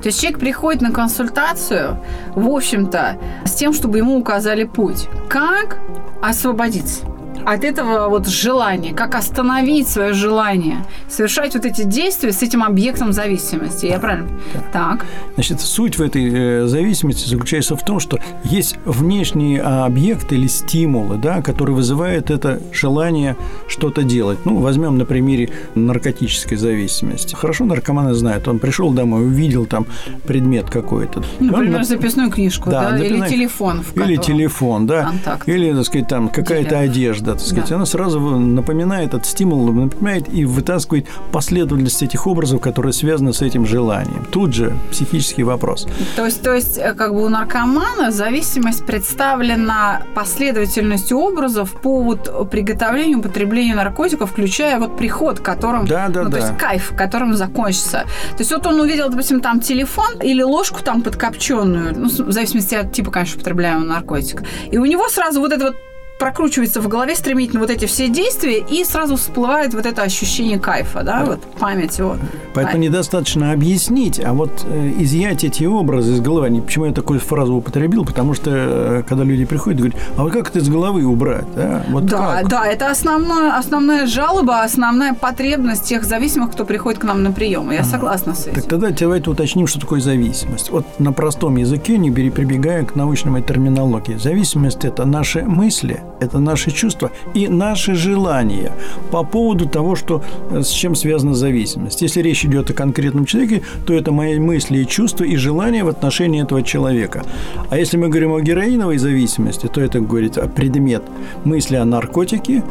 То 0.00 0.06
есть 0.06 0.20
человек 0.20 0.38
приходит 0.38 0.82
на 0.82 0.92
консультацию, 0.92 2.00
в 2.34 2.48
общем-то, 2.48 3.18
с 3.44 3.52
тем, 3.52 3.72
чтобы 3.72 3.98
ему 3.98 4.18
указали 4.18 4.64
путь. 4.64 5.08
Как 5.28 5.78
освободиться? 6.20 7.04
От 7.44 7.64
этого 7.64 8.08
вот 8.08 8.26
желания, 8.28 8.92
как 8.92 9.14
остановить 9.14 9.88
свое 9.88 10.12
желание, 10.12 10.84
совершать 11.08 11.54
вот 11.54 11.64
эти 11.64 11.82
действия 11.82 12.32
с 12.32 12.42
этим 12.42 12.62
объектом 12.62 13.12
зависимости. 13.12 13.86
Я 13.86 13.98
правильно? 13.98 14.28
Так. 14.72 15.06
Значит, 15.34 15.60
суть 15.60 15.98
в 15.98 16.02
этой 16.02 16.62
э, 16.62 16.66
зависимости 16.66 17.28
заключается 17.28 17.76
в 17.76 17.84
том, 17.84 18.00
что 18.00 18.18
есть 18.44 18.76
внешние 18.84 19.62
объекты 19.62 20.36
или 20.36 20.46
стимулы, 20.46 21.16
да, 21.16 21.42
которые 21.42 21.76
вызывают 21.76 22.30
это 22.30 22.60
желание 22.72 23.36
что-то 23.68 24.02
делать. 24.02 24.38
Ну, 24.44 24.58
возьмем 24.58 24.98
на 24.98 25.04
примере 25.04 25.50
наркотической 25.74 26.56
зависимости. 26.56 27.34
Хорошо 27.34 27.64
наркоманы 27.64 28.14
знают, 28.14 28.48
он 28.48 28.58
пришел 28.58 28.92
домой, 28.92 29.26
увидел 29.26 29.66
там 29.66 29.86
предмет 30.26 30.70
какой-то. 30.70 31.22
Например, 31.40 31.78
он, 31.78 31.84
записную 31.84 32.30
книжку, 32.30 32.70
да, 32.70 32.90
да? 32.90 32.98
или 32.98 33.26
телефон. 33.28 33.82
Или 33.94 34.16
телефон, 34.16 34.86
да. 34.86 35.04
Контакт. 35.04 35.48
Или, 35.48 35.72
так 35.72 35.84
сказать, 35.84 36.08
там 36.08 36.28
какая-то 36.28 36.78
одежда, 36.78 37.31
так 37.34 37.46
сказать. 37.46 37.68
Да. 37.68 37.76
Она 37.76 37.86
сразу 37.86 38.20
напоминает, 38.20 39.08
этот 39.08 39.26
стимул 39.26 39.72
напоминает 39.72 40.32
и 40.32 40.44
вытаскивает 40.44 41.06
последовательность 41.30 42.02
этих 42.02 42.26
образов, 42.26 42.60
которые 42.60 42.92
связаны 42.92 43.32
с 43.32 43.42
этим 43.42 43.66
желанием. 43.66 44.26
Тут 44.30 44.54
же 44.54 44.76
психический 44.90 45.42
вопрос. 45.42 45.86
То 46.16 46.24
есть, 46.24 46.42
то 46.42 46.54
есть 46.54 46.78
э, 46.78 46.94
как 46.94 47.14
бы 47.14 47.24
у 47.24 47.28
наркомана 47.28 48.10
зависимость 48.10 48.84
представлена 48.84 50.02
последовательностью 50.14 51.18
образов 51.18 51.72
по 51.80 52.02
вот 52.02 52.50
приготовлению, 52.50 53.18
употреблению 53.18 53.76
наркотиков, 53.76 54.30
включая 54.30 54.78
вот 54.78 54.96
приход, 54.96 55.40
которым, 55.40 55.86
да, 55.86 56.08
да, 56.08 56.22
ну, 56.22 56.30
да. 56.30 56.38
то 56.38 56.46
есть 56.46 56.58
кайф, 56.58 56.92
которым 56.96 57.34
закончится. 57.34 58.04
То 58.32 58.38
есть 58.40 58.52
вот 58.52 58.66
он 58.66 58.80
увидел, 58.80 59.08
допустим, 59.08 59.40
там 59.40 59.60
телефон 59.60 60.20
или 60.22 60.42
ложку 60.42 60.82
там 60.82 61.02
подкопченную, 61.02 61.94
ну, 61.96 62.08
в 62.08 62.32
зависимости 62.32 62.74
от 62.74 62.92
типа, 62.92 63.10
конечно, 63.10 63.36
употребляемого 63.36 63.84
наркотика. 63.84 64.44
И 64.70 64.78
у 64.78 64.84
него 64.84 65.08
сразу 65.08 65.40
вот 65.40 65.52
это 65.52 65.66
вот 65.66 65.76
прокручивается 66.22 66.80
в 66.80 66.86
голове 66.86 67.16
стремительно 67.16 67.58
вот 67.58 67.70
эти 67.70 67.86
все 67.86 68.08
действия, 68.08 68.60
и 68.60 68.84
сразу 68.84 69.16
всплывает 69.16 69.74
вот 69.74 69.86
это 69.86 70.02
ощущение 70.02 70.56
кайфа, 70.56 71.02
да, 71.02 71.24
вот 71.24 71.40
память 71.58 71.98
его. 71.98 72.16
Поэтому 72.54 72.74
кайф. 72.74 72.90
недостаточно 72.90 73.50
объяснить, 73.50 74.20
а 74.24 74.32
вот 74.32 74.64
э, 74.64 74.92
изъять 74.98 75.42
эти 75.42 75.64
образы 75.64 76.12
из 76.12 76.20
головы. 76.20 76.62
Почему 76.62 76.84
я 76.84 76.92
такую 76.92 77.18
фразу 77.18 77.54
употребил? 77.54 78.04
Потому 78.04 78.34
что 78.34 78.50
э, 78.52 79.02
когда 79.08 79.24
люди 79.24 79.44
приходят, 79.44 79.80
говорят, 79.80 79.98
а 80.16 80.22
вот 80.22 80.32
как 80.32 80.50
это 80.50 80.60
из 80.60 80.68
головы 80.68 81.04
убрать? 81.04 81.44
Да, 81.56 81.82
вот 81.88 82.06
да, 82.06 82.36
как? 82.36 82.48
да, 82.48 82.66
это 82.66 82.88
основная, 82.88 83.56
основная 83.56 84.06
жалоба, 84.06 84.62
основная 84.62 85.14
потребность 85.14 85.82
тех 85.86 86.04
зависимых, 86.04 86.52
кто 86.52 86.64
приходит 86.64 87.00
к 87.00 87.04
нам 87.04 87.24
на 87.24 87.32
прием. 87.32 87.72
Я 87.72 87.82
согласна 87.82 88.36
с 88.36 88.46
этим. 88.46 88.60
Так 88.60 88.68
тогда 88.68 88.90
давайте 88.90 89.28
уточним, 89.28 89.66
что 89.66 89.80
такое 89.80 90.00
зависимость. 90.00 90.70
Вот 90.70 90.86
на 91.00 91.12
простом 91.12 91.56
языке, 91.56 91.98
не 91.98 92.12
прибегая 92.12 92.84
к 92.84 92.94
научной 92.94 93.42
терминологии. 93.42 94.14
Зависимость– 94.14 94.84
это 94.84 95.04
наши 95.04 95.42
мысли, 95.42 96.00
это 96.22 96.38
наши 96.38 96.70
чувства 96.70 97.10
и 97.34 97.48
наши 97.48 97.94
желания 97.94 98.72
по 99.10 99.24
поводу 99.24 99.68
того, 99.68 99.96
что, 99.96 100.22
э, 100.50 100.62
с 100.62 100.68
чем 100.68 100.94
связана 100.94 101.34
зависимость. 101.34 102.02
Если 102.02 102.22
речь 102.22 102.44
идет 102.44 102.70
о 102.70 102.74
конкретном 102.74 103.24
человеке, 103.24 103.62
то 103.86 103.94
это 103.94 104.12
мои 104.12 104.38
мысли 104.38 104.78
и 104.78 104.86
чувства 104.86 105.24
и 105.24 105.36
желания 105.36 105.84
в 105.84 105.88
отношении 105.88 106.42
этого 106.42 106.62
человека. 106.62 107.24
А 107.70 107.78
если 107.78 107.96
мы 107.96 108.08
говорим 108.08 108.32
о 108.32 108.40
героиновой 108.40 108.98
зависимости, 108.98 109.66
то 109.66 109.80
это 109.80 110.00
говорит 110.00 110.38
о 110.38 110.48
предмет 110.48 111.02
мысли 111.44 111.76
о 111.76 111.84
наркотике, 111.84 112.62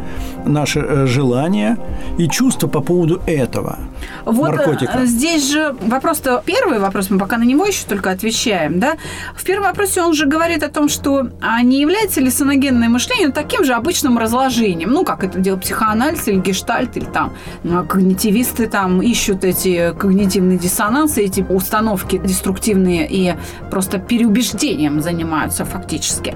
наши 0.46 0.80
э, 0.80 1.08
желания 1.08 1.78
и 2.18 2.28
чувства 2.28 2.68
по 2.68 2.82
поводу 2.82 3.22
этого 3.26 3.78
вот 4.26 4.50
э, 4.50 4.52
наркотика. 4.52 5.06
Здесь 5.06 5.52
же 5.52 5.76
вопрос-то 5.82 6.42
первый 6.46 6.80
вопрос, 6.80 7.10
мы 7.10 7.20
пока 7.20 7.38
на 7.38 7.44
него 7.44 7.66
еще 7.66 7.86
только 7.88 8.12
отвечаем, 8.12 8.80
да? 8.80 8.98
В 9.36 9.44
первом 9.44 9.66
вопросе 9.66 10.02
он 10.02 10.14
же 10.14 10.26
говорит 10.26 10.64
о 10.64 10.70
том, 10.70 10.90
что 10.90 11.30
а 11.42 11.62
не 11.62 11.82
является 11.82 12.22
ли 12.22 12.30
саногенное 12.30 12.90
мышление 12.90 13.32
таким 13.42 13.64
же 13.64 13.74
обычным 13.74 14.18
разложением, 14.18 14.92
ну, 14.92 15.04
как 15.04 15.24
это 15.24 15.40
делает 15.40 15.64
психоанализ 15.64 16.28
или 16.28 16.40
гештальт, 16.40 16.96
или 16.98 17.06
там 17.06 17.34
ну, 17.64 17.84
когнитивисты 17.84 18.68
там 18.68 19.02
ищут 19.02 19.44
эти 19.44 19.94
когнитивные 19.98 20.60
диссонансы, 20.60 21.24
эти 21.24 21.42
установки 21.42 22.18
деструктивные 22.24 23.08
и 23.10 23.34
просто 23.72 23.98
переубеждением 23.98 25.02
занимаются 25.02 25.66
фактически. 25.66 26.36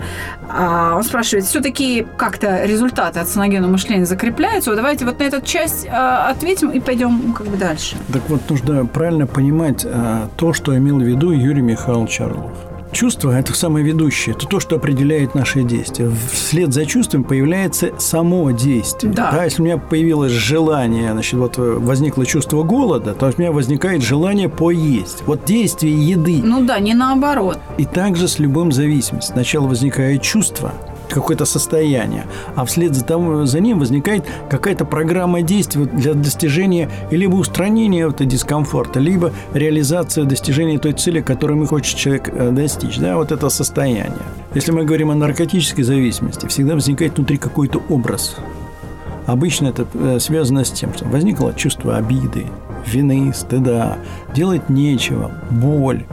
А 0.49 0.95
он 0.95 1.03
спрашивает, 1.03 1.45
все-таки 1.45 2.07
как-то 2.17 2.65
результаты 2.65 3.19
от 3.19 3.27
саногенного 3.27 3.71
мышления 3.71 4.05
закрепляются? 4.05 4.71
Вот 4.71 4.77
давайте 4.77 5.05
вот 5.05 5.19
на 5.19 5.23
эту 5.23 5.41
часть 5.41 5.87
а, 5.91 6.29
ответим 6.29 6.69
и 6.69 6.79
пойдем 6.79 7.33
как 7.33 7.47
бы 7.47 7.57
дальше. 7.57 7.97
Так 8.11 8.23
вот, 8.29 8.49
нужно 8.49 8.85
правильно 8.87 9.27
понимать 9.27 9.85
а, 9.85 10.27
то, 10.37 10.53
что 10.53 10.75
имел 10.75 10.97
в 10.97 11.03
виду 11.03 11.31
Юрий 11.31 11.61
Михайлович 11.61 12.19
Орлов. 12.21 12.74
Чувство– 12.95 13.31
это 13.37 13.53
самое 13.53 13.85
ведущее, 13.85 14.33
это 14.37 14.47
то, 14.47 14.61
что 14.61 14.77
определяет 14.77 15.35
наши 15.35 15.63
действия. 15.63 16.09
Вслед 16.31 16.73
за 16.73 16.85
чувством 16.85 17.25
появляется 17.25 17.91
само 17.97 18.51
действие. 18.51 19.11
Да. 19.11 19.31
да 19.33 19.43
если 19.43 19.61
у 19.61 19.65
меня 19.65 19.77
появилось 19.77 20.31
желание, 20.31 21.11
значит, 21.11 21.33
вот 21.33 21.57
возникло 21.57 22.25
чувство 22.25 22.63
голода, 22.63 23.13
то 23.13 23.25
у 23.25 23.41
меня 23.41 23.51
возникает 23.51 24.01
желание 24.01 24.47
поесть. 24.47 25.23
Вот 25.25 25.43
действие 25.43 25.93
еды. 25.93 26.39
Ну 26.41 26.65
да, 26.65 26.79
не 26.79 26.93
наоборот. 26.93 27.59
И 27.77 27.83
также 27.83 28.29
с 28.29 28.39
любым 28.39 28.71
зависимостью. 28.71 29.33
Сначала 29.33 29.67
возникает 29.67 30.21
чувство– 30.21 30.71
какое-то 31.09 31.45
состояние, 31.45 32.25
а 32.55 32.65
вслед 32.65 32.95
за, 32.95 33.03
тому, 33.03 33.45
за 33.45 33.59
ним 33.59 33.79
возникает 33.79 34.25
какая-то 34.49 34.85
программа 34.85 35.41
действий 35.41 35.85
для 35.85 36.13
достижения 36.13 36.89
либо 37.11 37.35
устранения 37.35 38.07
этого 38.07 38.25
дискомфорта, 38.25 38.99
либо 38.99 39.31
реализация 39.53 40.25
достижения 40.25 40.79
той 40.79 40.93
цели, 40.93 41.21
которую 41.21 41.65
хочет 41.67 41.97
человек 41.97 42.29
э, 42.33 42.51
достичь. 42.51 42.97
Да, 42.97 43.15
вот 43.15 43.31
это 43.31 43.49
состояние. 43.49 44.13
Если 44.53 44.71
мы 44.71 44.83
говорим 44.83 45.11
о 45.11 45.15
наркотической 45.15 45.83
зависимости, 45.83 46.47
всегда 46.47 46.75
возникает 46.75 47.17
внутри 47.17 47.37
какой-то 47.37 47.81
образ. 47.89 48.37
Обычно 49.25 49.67
это 49.67 49.87
э, 49.93 50.19
связано 50.19 50.63
с 50.63 50.71
тем, 50.71 50.93
что 50.93 51.05
возникло 51.05 51.53
чувство 51.53 51.97
обиды, 51.97 52.45
вины, 52.85 53.33
стыда, 53.33 53.97
делать 54.35 54.69
нечего, 54.69 55.31
боль, 55.49 56.05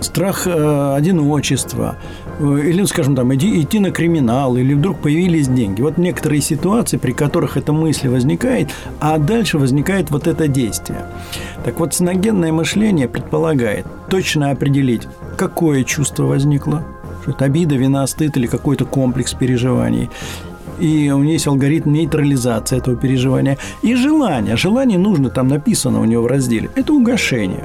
страх 0.00 0.46
э, 0.46 0.94
одиночества, 0.96 1.96
э, 2.38 2.60
или, 2.64 2.84
скажем, 2.84 3.16
там, 3.16 3.34
иди, 3.34 3.60
идти 3.60 3.78
на 3.78 3.90
криминал, 3.90 4.56
или 4.56 4.74
вдруг 4.74 4.98
появились 4.98 5.48
деньги. 5.48 5.82
Вот 5.82 5.98
некоторые 5.98 6.40
ситуации, 6.40 6.96
при 6.96 7.12
которых 7.12 7.56
эта 7.56 7.72
мысль 7.72 8.08
возникает, 8.08 8.70
а 9.00 9.18
дальше 9.18 9.58
возникает 9.58 10.10
вот 10.10 10.26
это 10.26 10.48
действие. 10.48 11.06
Так 11.64 11.80
вот, 11.80 11.94
синогенное 11.94 12.52
мышление 12.52 13.08
предполагает 13.08 13.86
точно 14.08 14.50
определить, 14.50 15.08
какое 15.36 15.84
чувство 15.84 16.24
возникло, 16.24 16.84
что 17.22 17.32
это 17.32 17.44
обида, 17.44 17.74
вина, 17.74 18.06
стыд 18.06 18.36
или 18.36 18.46
какой-то 18.46 18.84
комплекс 18.84 19.34
переживаний 19.34 20.08
и 20.78 21.10
у 21.10 21.18
нее 21.18 21.34
есть 21.34 21.46
алгоритм 21.46 21.92
нейтрализации 21.92 22.78
этого 22.78 22.96
переживания. 22.96 23.58
И 23.82 23.94
желание. 23.94 24.56
Желание 24.56 24.98
нужно, 24.98 25.30
там 25.30 25.48
написано 25.48 26.00
у 26.00 26.04
него 26.04 26.22
в 26.22 26.26
разделе. 26.26 26.70
Это 26.74 26.92
угошение. 26.92 27.64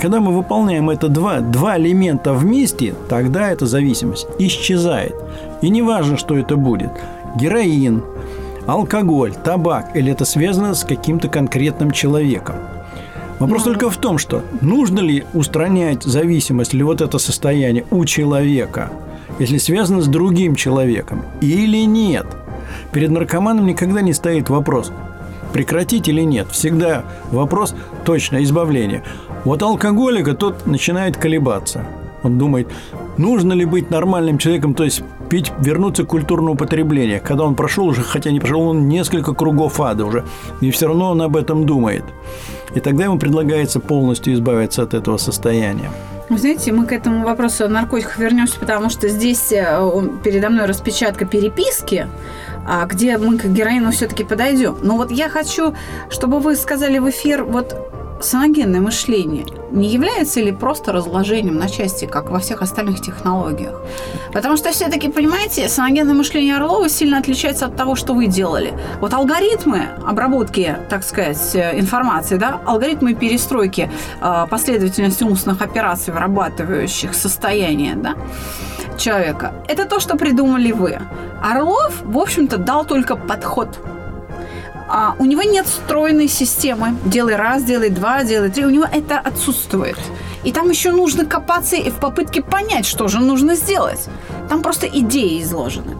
Когда 0.00 0.20
мы 0.20 0.32
выполняем 0.32 0.90
это 0.90 1.08
два, 1.08 1.40
два 1.40 1.78
элемента 1.78 2.32
вместе, 2.32 2.94
тогда 3.08 3.50
эта 3.50 3.66
зависимость 3.66 4.26
исчезает. 4.38 5.14
И 5.62 5.70
не 5.70 5.82
важно, 5.82 6.16
что 6.16 6.36
это 6.36 6.56
будет. 6.56 6.92
Героин, 7.36 8.02
алкоголь, 8.66 9.32
табак, 9.32 9.96
или 9.96 10.12
это 10.12 10.24
связано 10.24 10.74
с 10.74 10.84
каким-то 10.84 11.28
конкретным 11.28 11.90
человеком. 11.90 12.56
Вопрос 13.38 13.64
ну, 13.64 13.72
только 13.72 13.90
в 13.90 13.96
том, 13.96 14.18
что 14.18 14.42
нужно 14.60 14.98
ли 14.98 15.24
устранять 15.32 16.02
зависимость 16.02 16.74
или 16.74 16.82
вот 16.82 17.00
это 17.00 17.18
состояние 17.18 17.84
у 17.90 18.04
человека, 18.04 18.90
если 19.38 19.58
связано 19.58 20.02
с 20.02 20.08
другим 20.08 20.56
человеком, 20.56 21.22
или 21.40 21.86
нет– 21.86 22.26
Перед 22.92 23.10
наркоманом 23.10 23.66
никогда 23.66 24.00
не 24.00 24.12
стоит 24.12 24.48
вопрос, 24.48 24.92
прекратить 25.52 26.08
или 26.08 26.22
нет. 26.22 26.48
Всегда 26.50 27.04
вопрос 27.30 27.74
точно 28.04 28.42
избавления. 28.42 29.02
Вот 29.44 29.62
алкоголика 29.62 30.34
тот 30.34 30.66
начинает 30.66 31.16
колебаться. 31.16 31.84
Он 32.22 32.36
думает, 32.38 32.68
нужно 33.16 33.52
ли 33.52 33.64
быть 33.64 33.90
нормальным 33.90 34.38
человеком, 34.38 34.74
то 34.74 34.84
есть 34.84 35.02
пить, 35.28 35.52
вернуться 35.60 36.04
к 36.04 36.08
культурному 36.08 36.54
употреблению. 36.54 37.20
Когда 37.22 37.44
он 37.44 37.54
прошел 37.54 37.86
уже, 37.86 38.02
хотя 38.02 38.30
не 38.30 38.40
прошел, 38.40 38.62
он 38.62 38.88
несколько 38.88 39.34
кругов 39.34 39.80
ада 39.80 40.04
уже, 40.04 40.24
и 40.60 40.70
все 40.70 40.88
равно 40.88 41.10
он 41.10 41.22
об 41.22 41.36
этом 41.36 41.64
думает. 41.64 42.04
И 42.74 42.80
тогда 42.80 43.04
ему 43.04 43.18
предлагается 43.18 43.80
полностью 43.80 44.34
избавиться 44.34 44.82
от 44.82 44.94
этого 44.94 45.16
состояния. 45.16 45.90
Вы 46.28 46.36
знаете, 46.36 46.72
мы 46.72 46.84
к 46.84 46.92
этому 46.92 47.24
вопросу 47.24 47.64
о 47.64 47.68
наркотиках 47.68 48.18
вернемся, 48.18 48.60
потому 48.60 48.90
что 48.90 49.08
здесь 49.08 49.50
э, 49.50 49.80
передо 50.22 50.50
мной 50.50 50.66
распечатка 50.66 51.24
переписки, 51.24 52.06
где 52.86 53.18
мы 53.18 53.38
к 53.38 53.44
героину 53.46 53.90
все-таки 53.90 54.24
подойдем. 54.24 54.78
Но 54.82 54.96
вот 54.96 55.10
я 55.10 55.28
хочу, 55.28 55.74
чтобы 56.10 56.40
вы 56.40 56.56
сказали 56.56 56.98
в 56.98 57.08
эфир, 57.08 57.44
вот 57.44 57.76
саногенное 58.20 58.80
мышление 58.80 59.46
не 59.70 59.88
является 59.88 60.40
ли 60.40 60.52
просто 60.52 60.92
разложением 60.92 61.56
на 61.56 61.68
части, 61.68 62.06
как 62.06 62.30
во 62.30 62.38
всех 62.38 62.62
остальных 62.62 63.00
технологиях? 63.00 63.80
Потому 64.32 64.56
что 64.56 64.70
все-таки, 64.70 65.10
понимаете, 65.10 65.68
саногенное 65.68 66.14
мышление 66.14 66.56
Орлова 66.56 66.88
сильно 66.88 67.18
отличается 67.18 67.66
от 67.66 67.76
того, 67.76 67.94
что 67.94 68.14
вы 68.14 68.26
делали. 68.26 68.72
Вот 69.00 69.12
алгоритмы 69.12 69.88
обработки, 70.06 70.76
так 70.88 71.04
сказать, 71.04 71.54
информации, 71.54 72.36
да, 72.36 72.60
алгоритмы 72.64 73.14
перестройки 73.14 73.90
э, 74.20 74.46
последовательности 74.48 75.24
умственных 75.24 75.60
операций, 75.62 76.12
вырабатывающих 76.12 77.14
состояние, 77.14 77.94
да, 77.94 78.14
человека, 78.96 79.52
это 79.68 79.84
то, 79.84 80.00
что 80.00 80.16
придумали 80.16 80.72
вы. 80.72 80.98
Орлов, 81.42 82.02
в 82.02 82.18
общем-то, 82.18 82.56
дал 82.56 82.84
только 82.84 83.16
подход– 83.16 83.78
а, 84.88 85.14
у 85.18 85.24
него 85.24 85.42
нет 85.42 85.66
стройной 85.66 86.28
системы. 86.28 86.96
Делай 87.04 87.36
раз, 87.36 87.62
делай 87.62 87.90
два, 87.90 88.24
делай 88.24 88.50
три. 88.50 88.64
У 88.64 88.70
него 88.70 88.86
это 88.90 89.18
отсутствует. 89.18 89.98
И 90.44 90.52
там 90.52 90.70
еще 90.70 90.92
нужно 90.92 91.26
копаться 91.26 91.76
и 91.76 91.90
в 91.90 91.96
попытке 91.96 92.42
понять, 92.42 92.86
что 92.86 93.08
же 93.08 93.20
нужно 93.20 93.54
сделать. 93.54 94.08
Там 94.48 94.62
просто 94.62 94.86
идеи 94.86 95.42
изложены. 95.42 95.96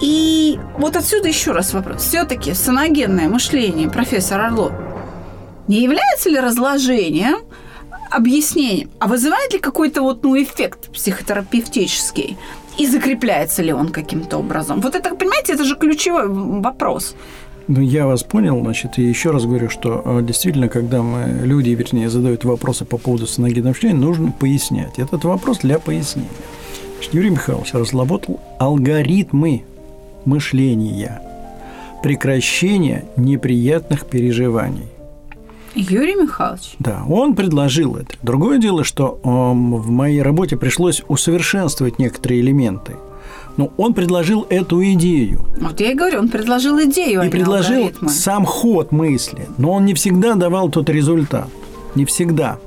И 0.00 0.58
вот 0.78 0.96
отсюда 0.96 1.28
еще 1.28 1.52
раз 1.52 1.72
вопрос. 1.72 2.02
Все-таки 2.02 2.54
саногенное 2.54 3.28
мышление 3.28 3.88
профессора 3.88 4.46
Орло 4.46 4.72
не 5.68 5.82
является 5.82 6.30
ли 6.30 6.40
разложением 6.40 7.44
объяснением, 8.10 8.90
а 8.98 9.06
вызывает 9.06 9.52
ли 9.52 9.58
какой-то 9.58 10.02
вот 10.02 10.24
ну, 10.24 10.42
эффект 10.42 10.90
психотерапевтический? 10.92 12.38
И 12.78 12.86
закрепляется 12.86 13.62
ли 13.62 13.72
он 13.72 13.88
каким-то 13.88 14.38
образом? 14.38 14.80
Вот 14.80 14.94
это, 14.94 15.14
понимаете, 15.14 15.52
это 15.52 15.64
же 15.64 15.76
ключевой 15.76 16.28
вопрос. 16.28 17.14
Ну, 17.68 17.82
я 17.82 18.06
вас 18.06 18.22
понял, 18.22 18.58
значит, 18.62 18.98
и 18.98 19.02
еще 19.02 19.30
раз 19.30 19.44
говорю, 19.44 19.68
что 19.68 20.00
э, 20.02 20.22
действительно, 20.22 20.70
когда 20.70 21.02
мы, 21.02 21.42
люди, 21.44 21.68
вернее, 21.70 22.08
задают 22.08 22.44
вопросы 22.44 22.86
по 22.86 22.96
поводу 22.96 23.26
саногенного 23.26 23.72
мышления, 23.74 23.98
нужно 23.98 24.32
пояснять. 24.32 24.98
Этот 24.98 25.24
вопрос 25.24 25.58
для 25.58 25.78
пояснения. 25.78 26.30
Значит, 26.94 27.12
Юрий 27.12 27.28
Михайлович 27.28 27.74
разработал 27.74 28.40
алгоритмы 28.58 29.64
мышления, 30.24 31.20
прекращения 32.02 33.04
неприятных 33.16 34.06
переживаний. 34.06 34.88
Юрий 35.74 36.14
Михайлович? 36.14 36.74
Да, 36.78 37.04
он 37.06 37.34
предложил 37.34 37.96
это. 37.96 38.14
Другое 38.22 38.58
дело, 38.58 38.82
что 38.82 39.20
э, 39.22 39.28
в 39.28 39.90
моей 39.90 40.22
работе 40.22 40.56
пришлось 40.56 41.02
усовершенствовать 41.06 41.98
некоторые 41.98 42.40
элементы– 42.40 42.96
но 43.58 43.70
он 43.76 43.92
предложил 43.92 44.46
эту 44.48 44.82
идею. 44.92 45.44
Вот 45.60 45.78
я 45.80 45.90
и 45.92 45.94
говорю, 45.94 46.20
он 46.20 46.28
предложил 46.28 46.80
идею, 46.84 47.20
а 47.20 47.26
И 47.26 47.28
предложил 47.28 47.74
алгоритмы. 47.76 48.08
сам 48.08 48.46
ход 48.46 48.92
мысли, 48.92 49.46
но 49.58 49.72
он 49.72 49.84
не 49.84 49.92
всегда 49.92 50.34
давал 50.34 50.70
тот 50.70 50.88
результат. 50.88 51.48
Не 51.94 52.06
всегда. 52.06 52.58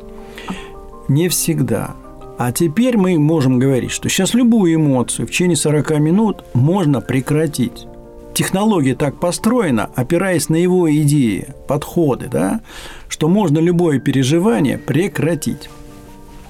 Не 1.08 1.30
всегда. 1.30 1.96
А 2.38 2.52
теперь 2.52 2.98
мы 2.98 3.18
можем 3.18 3.58
говорить, 3.58 3.92
что 3.92 4.10
сейчас 4.10 4.34
любую 4.34 4.76
эмоцию 4.76 5.28
в 5.28 5.32
течение 5.32 5.56
40 5.56 6.00
минут 6.00 6.44
можно 6.54 7.02
прекратить. 7.02 7.88
Технология 8.34 8.96
так 8.96 9.20
построена, 9.20 9.90
опираясь 9.96 10.50
на 10.50 10.56
его 10.56 10.92
идеи, 10.92 11.50
подходы, 11.68 12.28
да, 12.32 12.62
что 13.08 13.28
можно 13.28 13.60
любое 13.60 14.00
переживание 14.00 14.78
прекратить. 14.78 15.70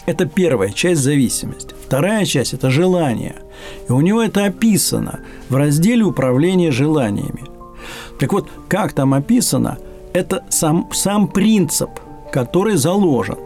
Это 0.06 0.26
первая 0.26 0.72
часть 0.72 1.02
зависимости. 1.02 1.76
Вторая 1.86 2.26
часть– 2.26 2.54
это 2.56 2.70
желание. 2.70 3.36
И 3.88 3.92
у 3.92 4.02
него 4.02 4.22
это 4.22 4.46
описано 4.46 5.20
в 5.50 5.56
разделе 5.56 6.04
управления 6.04 6.72
желаниями. 6.72 7.44
Так 8.20 8.34
вот, 8.34 8.50
как 8.68 8.94
там 8.94 9.14
описано, 9.14 9.78
это 10.14 10.44
сам, 10.50 10.90
сам 10.92 11.28
принцип, 11.28 11.90
который 12.32 12.78
заложен. 12.78 13.38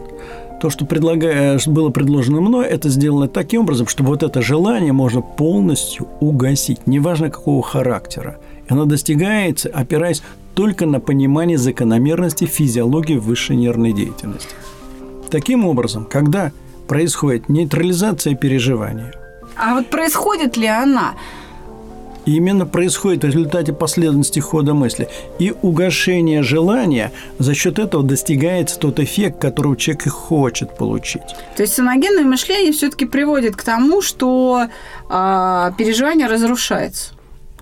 То, 0.60 0.70
что 0.70 0.86
предлагаю, 0.86 1.60
было 1.66 1.90
предложено 1.90 2.40
мной, 2.40 2.66
это 2.66 2.88
сделано 2.88 3.28
таким 3.28 3.62
образом, 3.62 3.86
чтобы 3.86 4.10
вот 4.10 4.22
это 4.22 4.40
желание 4.40 4.92
можно 4.92 5.20
полностью 5.20 6.08
угасить, 6.20 6.86
неважно 6.86 7.28
какого 7.28 7.62
характера. 7.62 8.38
И 8.66 8.72
оно 8.72 8.86
достигается, 8.86 9.68
опираясь 9.68 10.22
только 10.54 10.86
на 10.86 11.00
понимание 11.00 11.58
закономерности 11.58 12.46
физиологии 12.46 13.16
высшей 13.16 13.56
нервной 13.56 13.92
деятельности. 13.92 14.48
Таким 15.36 15.66
образом, 15.66 16.06
когда 16.06 16.50
происходит 16.88 17.50
нейтрализация 17.50 18.34
переживания. 18.34 19.12
А 19.54 19.74
вот 19.74 19.90
происходит 19.90 20.56
ли 20.56 20.66
она? 20.66 21.12
Именно 22.24 22.64
происходит 22.64 23.22
в 23.22 23.26
результате 23.26 23.74
последовательности 23.74 24.40
хода 24.40 24.72
мысли. 24.72 25.10
И 25.38 25.52
угошение 25.60 26.42
желания, 26.42 27.12
за 27.38 27.52
счет 27.52 27.78
этого 27.78 28.02
достигается 28.02 28.78
тот 28.78 28.98
эффект, 28.98 29.38
который 29.38 29.76
человек 29.76 30.06
и 30.06 30.08
хочет 30.08 30.74
получить. 30.74 31.36
То 31.54 31.62
есть 31.62 31.74
саногенное 31.74 32.24
мышление 32.24 32.72
все-таки 32.72 33.04
приводит 33.04 33.56
к 33.56 33.62
тому, 33.62 34.00
что 34.00 34.68
э, 35.10 35.70
переживание 35.76 36.28
разрушается. 36.28 37.12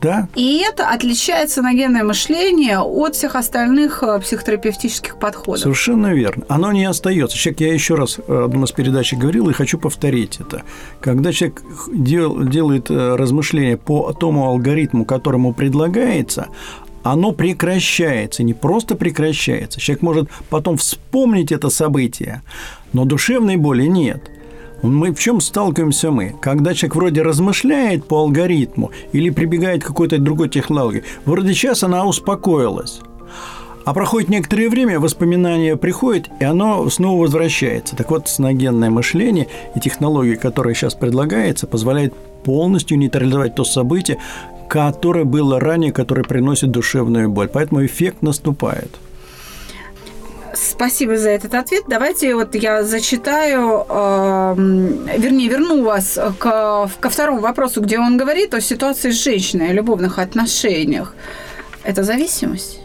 Да. 0.05 0.29
И 0.35 0.59
это 0.59 0.91
отличает 0.91 1.49
саногенное 1.49 2.05
мышление 2.05 2.81
от 2.81 3.15
всех 3.17 3.37
остальных 3.37 4.03
э, 4.03 4.21
психотерапевтических 4.21 5.19
подходов. 5.19 5.63
Совершенно 5.63 6.13
верно. 6.13 6.45
Оно 6.49 6.73
не 6.73 6.85
остается. 6.85 7.38
Человек, 7.38 7.61
я 7.62 7.73
еще 7.73 7.95
раз 7.95 8.19
э, 8.19 8.45
одну 8.45 8.64
из 8.64 8.73
передач 8.73 9.14
говорил 9.14 9.49
и 9.49 9.55
хочу 9.55 9.79
повторить 9.79 10.40
это. 10.40 10.62
Когда 11.01 11.33
человек 11.33 11.62
дел, 11.90 12.45
делает 12.45 12.90
э, 12.90 13.17
размышления 13.17 13.79
по 13.79 14.12
тому 14.12 14.45
алгоритму, 14.45 15.07
которому 15.07 15.55
предлагается, 15.55 16.49
оно 17.03 17.33
прекращается, 17.33 18.43
не 18.43 18.53
просто 18.53 18.97
прекращается. 18.97 19.81
Человек 19.81 20.03
может 20.03 20.29
потом 20.51 20.77
вспомнить 20.77 21.51
это 21.51 21.71
событие, 21.71 22.43
но 22.93 23.07
душевной 23.07 23.57
боли 23.57 23.87
нет. 23.87 24.31
Мы 24.85 25.14
в 25.14 25.18
чем 25.18 25.40
сталкиваемся 25.40 26.11
мы? 26.11 26.35
Когда 26.42 26.75
человек 26.75 26.97
вроде 26.97 27.23
размышляет 27.23 28.05
по 28.05 28.18
алгоритму 28.18 28.90
или 29.12 29.31
прибегает 29.31 29.83
к 29.83 29.87
какой-то 29.87 30.18
другой 30.18 30.51
технологии, 30.51 31.05
вроде 31.25 31.55
сейчас 31.55 31.83
она 31.85 32.05
успокоилась. 32.05 33.01
А 33.87 33.94
проходит 33.94 34.29
некоторое 34.29 34.68
время, 34.68 35.01
воспоминание 35.01 35.79
приходит, 35.79 36.29
и 36.38 36.44
оно 36.44 36.87
снова 36.90 37.23
возвращается. 37.23 37.97
Так 37.97 38.11
вот, 38.11 38.29
сногенное 38.29 38.90
мышление 38.90 39.49
и 39.75 39.81
технология, 39.81 40.37
которая 40.37 40.75
сейчас 40.75 40.94
предлагается, 40.94 41.66
позволяет 41.66 42.12
полностью 42.44 42.99
нейтрализовать 42.99 43.55
то 43.55 43.64
событие, 43.64 44.18
которое 44.68 45.25
было 45.25 45.61
ранее, 45.61 45.92
которое 45.92 46.25
приносит 46.25 46.70
душевную 46.70 47.31
боль. 47.31 47.49
Поэтому 47.49 47.87
эффект 47.87 48.20
наступает. 48.20 48.99
Спасибо 50.55 51.17
за 51.17 51.31
этот 51.31 51.55
ответ. 51.55 51.85
Давайте 51.88 52.35
вот 52.35 52.55
я 52.55 52.85
зачитаю, 52.85 53.85
э, 53.88 54.55
вернее, 55.19 55.49
верну 55.49 55.85
вас 55.85 56.19
к, 56.38 56.90
ко 57.01 57.11
второму 57.11 57.40
вопросу, 57.40 57.81
где 57.81 57.99
он 57.99 58.17
говорит 58.17 58.55
о 58.55 58.61
ситуации 58.61 59.11
с 59.11 59.23
женщиной, 59.23 59.71
о 59.71 59.73
любовных 59.73 60.19
отношениях. 60.19 61.14
Это 61.83 62.03
зависимость? 62.03 62.81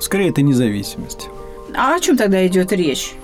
Скорее, 0.00 0.30
это 0.30 0.42
независимость. 0.42 1.28
А 1.74 1.94
о 1.94 2.00
чем 2.00 2.16
тогда 2.16 2.46
идет 2.46 2.72
речь? 2.72 3.14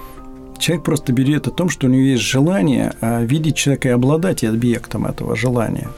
Человек 0.58 0.84
просто 0.84 1.12
берет 1.12 1.46
о 1.48 1.50
том, 1.50 1.68
что 1.68 1.86
у 1.86 1.90
него 1.90 2.02
есть 2.02 2.22
желание 2.22 2.94
а, 3.00 3.22
видеть 3.22 3.56
человека 3.56 3.88
и 3.88 3.92
обладать 3.92 4.44
объектом 4.44 5.06
этого 5.06 5.34
желания. 5.34 5.88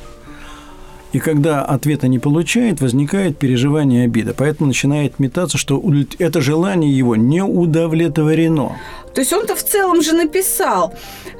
И 1.15 1.21
когда 1.21 1.65
ответа 1.65 2.09
не 2.09 2.19
получает, 2.19 2.81
возникает 2.81 3.39
переживание 3.39 4.07
обида. 4.07 4.35
Поэтому 4.37 4.67
начинает 4.67 5.21
метаться, 5.21 5.59
что 5.59 5.81
это 6.19 6.41
желание 6.41 6.91
его 6.91 7.15
не 7.15 7.41
удовлетворено. 7.41 8.77
То 9.15 9.21
есть 9.21 9.33
он-то 9.33 9.55
в 9.55 9.63
целом 9.63 10.03
же 10.03 10.13
написал, 10.13 10.93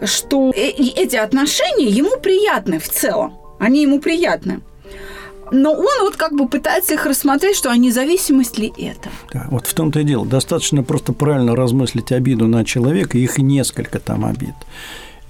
что 0.05 0.53
э, 0.55 0.69
эти 0.69 1.17
отношения 1.17 1.89
ему 1.89 2.17
приятны 2.21 2.79
в 2.79 2.89
целом. 2.89 3.35
Они 3.59 3.83
ему 3.83 3.99
приятны. 3.99 4.61
Но 5.51 5.73
он 5.73 6.03
вот 6.03 6.15
как 6.15 6.35
бы 6.35 6.49
пытается 6.49 6.95
их 6.95 7.05
рассмотреть, 7.05 7.57
что 7.57 7.73
а 7.73 7.77
независимость 7.77 8.57
ли 8.59 8.73
это? 8.79 9.11
Да, 9.33 9.49
вот 9.51 9.67
в 9.67 9.75
том-то 9.75 9.99
и 9.99 10.05
дело. 10.05 10.25
Достаточно 10.25 10.85
просто 10.85 11.13
правильно 11.13 11.57
размыслить 11.57 12.13
обиду 12.13 12.47
на 12.47 12.65
человека, 12.65 13.19
их 13.19 13.39
несколько 13.39 13.99
там 13.99 14.25
обид 14.25 14.55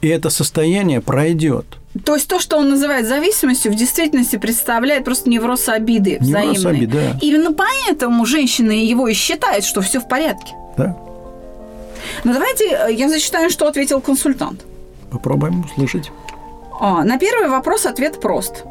и 0.05 0.09
это 0.09 0.29
состояние 0.29 1.01
пройдет. 1.01 1.65
То 2.05 2.15
есть 2.15 2.29
то, 2.29 2.39
что 2.39 2.59
он 2.59 2.69
называет 2.69 3.09
зависимостью, 3.09 3.73
в 3.73 3.75
действительности 3.75 4.37
представляет 4.37 5.05
просто 5.05 5.31
невроз 5.31 5.67
обиды 5.69 6.19
взаимной. 6.21 6.59
Невроз 6.59 6.67
обид, 6.67 6.91
да. 6.91 7.19
Именно 7.23 7.53
поэтому 7.55 8.27
женщина 8.27 8.73
его 8.73 9.09
и 9.09 9.15
считает, 9.15 9.65
что 9.65 9.81
все 9.81 10.01
в 10.01 10.09
порядке. 10.09 10.53
Да. 10.77 10.95
Но 12.23 12.35
давайте 12.35 12.65
э, 12.67 12.93
я 12.93 13.09
зачитаю, 13.09 13.49
что 13.49 13.67
ответил 13.67 14.03
консультант. 14.03 14.67
Попробуем 15.11 15.65
услышать. 15.65 16.11
А, 16.81 17.03
на 17.03 17.19
первый 17.19 17.49
вопрос 17.49 17.87
ответ 17.87 18.21
прост. 18.21 18.65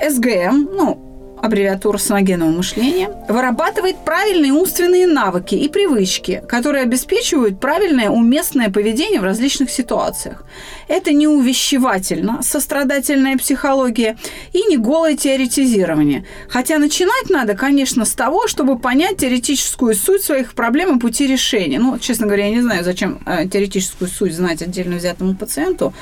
СГМ, 0.00 0.70
ну, 0.72 1.11
аббревиатура 1.42 1.98
саногенного 1.98 2.50
мышления, 2.50 3.10
вырабатывает 3.28 3.96
правильные 4.04 4.52
умственные 4.52 5.08
навыки 5.08 5.56
и 5.56 5.68
привычки, 5.68 6.42
которые 6.48 6.84
обеспечивают 6.84 7.58
правильное 7.58 8.10
уместное 8.10 8.70
поведение 8.70 9.20
в 9.20 9.24
различных 9.24 9.68
ситуациях. 9.68 10.44
Это 10.86 11.12
не 11.12 11.26
увещевательно, 11.26 12.42
сострадательная 12.42 13.36
психология 13.36 14.16
и 14.52 14.62
не 14.68 14.76
голое 14.76 15.16
теоретизирование. 15.16 16.24
Хотя 16.48 16.78
начинать 16.78 17.28
надо, 17.28 17.54
конечно, 17.54 18.04
с 18.04 18.12
того, 18.12 18.46
чтобы 18.46 18.78
понять 18.78 19.16
теоретическую 19.18 19.96
суть 19.96 20.22
своих 20.22 20.54
проблем 20.54 20.96
и 20.96 21.00
пути 21.00 21.26
решения. 21.26 21.80
Ну, 21.80 21.98
честно 21.98 22.26
говоря, 22.26 22.46
я 22.46 22.54
не 22.54 22.62
знаю, 22.62 22.84
зачем 22.84 23.18
э, 23.26 23.48
теоретическую 23.48 24.08
суть 24.08 24.34
знать 24.34 24.62
отдельно 24.62 24.96
взятому 24.96 25.34
пациенту. 25.34 25.92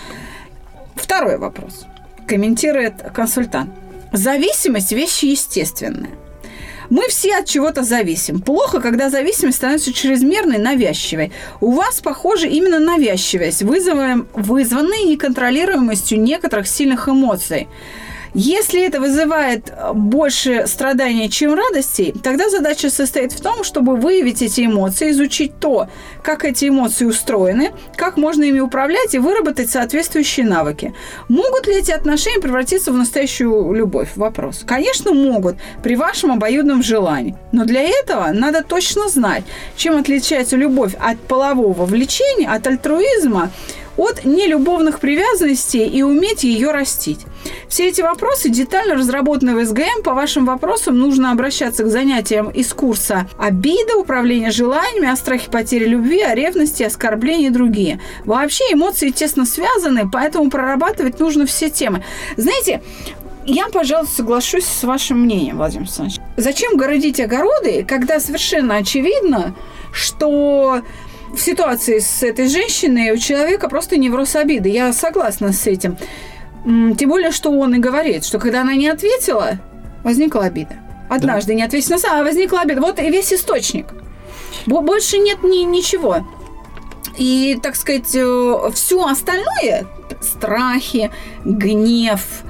Второй 0.97 1.39
вопрос. 1.39 1.87
Комментирует 2.27 2.95
консультант. 3.15 3.71
Зависимость– 4.13 4.93
вещь 4.93 5.23
естественная. 5.23 6.11
Мы 6.89 7.07
все 7.09 7.37
от 7.37 7.47
чего-то 7.47 7.85
зависим. 7.85 8.41
Плохо, 8.41 8.81
когда 8.81 9.11
зависимость 9.11 9.59
становится 9.59 9.93
чрезмерной, 9.93 10.59
навязчивой. 10.59 11.31
У 11.61 11.71
вас, 11.71 12.01
похоже, 12.01 12.49
именно 12.49 12.81
навязчивость, 12.81 13.63
вызванная 13.63 15.05
неконтролируемостью 15.05 16.21
некоторых 16.21 16.67
сильных 16.67 17.09
эмоций. 17.09 17.69
Если 18.35 18.87
это 18.87 19.01
вызывает 19.01 19.73
больше 19.95 20.67
страданий, 20.67 21.29
чем 21.29 21.55
радостей, 21.55 22.15
тогда 22.23 22.49
задача 22.49 22.91
состоит 22.91 23.33
в 23.33 23.41
том, 23.41 23.65
чтобы 23.65 23.97
выявить 23.97 24.43
эти 24.43 24.67
эмоции, 24.67 25.11
изучить 25.11 25.59
то, 25.59 25.89
как 26.23 26.45
эти 26.45 26.69
эмоции 26.69 27.07
устроены, 27.07 27.73
как 27.97 28.17
можно 28.17 28.45
ими 28.45 28.61
управлять 28.61 29.15
и 29.15 29.19
выработать 29.19 29.71
соответствующие 29.71 30.47
навыки. 30.47 30.95
Могут 31.29 31.67
ли 31.67 31.77
эти 31.77 31.91
отношения 31.91 32.41
превратиться 32.41 32.93
в 32.93 32.97
настоящую 32.97 33.73
любовь? 33.73 34.11
Вопрос. 34.17 34.63
Конечно, 34.65 35.13
могут, 35.13 35.57
при 35.83 35.97
вашем 35.97 36.33
обоюдном 36.33 36.83
желании. 36.83 37.35
Но 37.53 37.65
для 37.65 37.83
этого 37.83 38.31
надо 38.33 38.63
точно 38.63 39.09
знать, 39.09 39.45
чем 39.77 39.97
отличается 39.97 40.57
любовь 40.57 40.95
от 41.01 41.19
полового 41.19 41.85
влечения, 41.85 42.49
от 42.51 42.67
альтруизма, 42.67 43.51
от 44.01 44.25
нелюбовных 44.25 44.99
привязанностей 44.99 45.87
и 45.87 46.03
уметь 46.03 46.43
ее 46.43 46.71
растить. 46.71 47.21
Все 47.69 47.89
эти 47.89 48.01
вопросы 48.01 48.49
детально 48.49 48.95
разработаны 48.95 49.55
в 49.55 49.65
СГМ. 49.65 50.03
По 50.03 50.15
вашим 50.15 50.47
вопросам 50.47 50.99
нужно 50.99 51.33
обращаться 51.33 51.85
к 51.85 51.89
занятиям 51.89 52.49
из 52.49 52.73
курса 52.73 53.29
обида, 53.39 53.97
управление 53.97 54.51
желаниями, 54.53 55.11
о 55.11 55.17
страхе 55.17 55.51
потери 55.51 55.85
любви, 55.85 56.23
о 56.23 56.35
ревности, 56.35 56.83
оскорблении 56.83 57.49
и 57.49 57.51
другие. 57.51 58.01
Вообще 58.25 58.65
эмоции 58.73 59.11
тесно 59.11 59.45
связаны, 59.45 60.09
поэтому 60.11 60.49
прорабатывать 60.49 61.21
нужно 61.21 61.45
все 61.45 61.69
темы. 61.69 62.03
Знаете, 62.39 62.83
я, 63.45 63.69
пожалуй, 63.69 64.09
соглашусь 64.09 64.65
с 64.65 64.83
вашим 64.85 65.21
мнением, 65.21 65.59
Владимир 65.59 65.83
Александрович. 65.83 66.21
Зачем 66.39 66.77
городить 66.79 67.21
огороды, 67.21 67.85
когда 67.87 68.19
совершенно 68.19 68.77
очевидно, 68.77 69.55
что 69.93 70.81
в 71.35 71.39
ситуации 71.41 71.99
с 71.99 72.23
этой 72.23 72.49
женщиной 72.49 73.13
у 73.13 73.17
человека 73.17 73.69
просто 73.69 73.97
невроз 73.97 74.37
обиды. 74.37 74.69
Я 74.69 74.93
согласна 74.93 75.53
с 75.53 75.67
этим. 75.67 75.97
Тем 76.65 77.09
более, 77.09 77.31
что 77.31 77.51
он 77.51 77.75
и 77.75 77.79
говорит, 77.79 78.25
что 78.25 78.39
когда 78.39 78.63
она 78.63 78.75
не 78.75 78.89
ответила, 78.89 79.59
возникла 80.05 80.45
обида. 80.45 80.75
Однажды 81.09 81.49
да. 81.49 81.55
не 81.55 81.63
ответила, 81.63 81.99
а 82.11 82.23
возникла 82.23 82.61
обида. 82.61 82.81
Вот 82.81 83.01
и 83.01 83.11
весь 83.11 83.33
источник. 83.33 83.87
Больше 84.67 85.19
нет 85.19 85.43
ни, 85.43 85.65
ничего. 85.65 86.27
И, 87.17 87.59
так 87.63 87.77
сказать, 87.77 88.15
э, 88.15 88.71
все 88.75 89.07
остальное, 89.07 89.87
страхи, 90.21 91.11
гнев, 91.45 92.43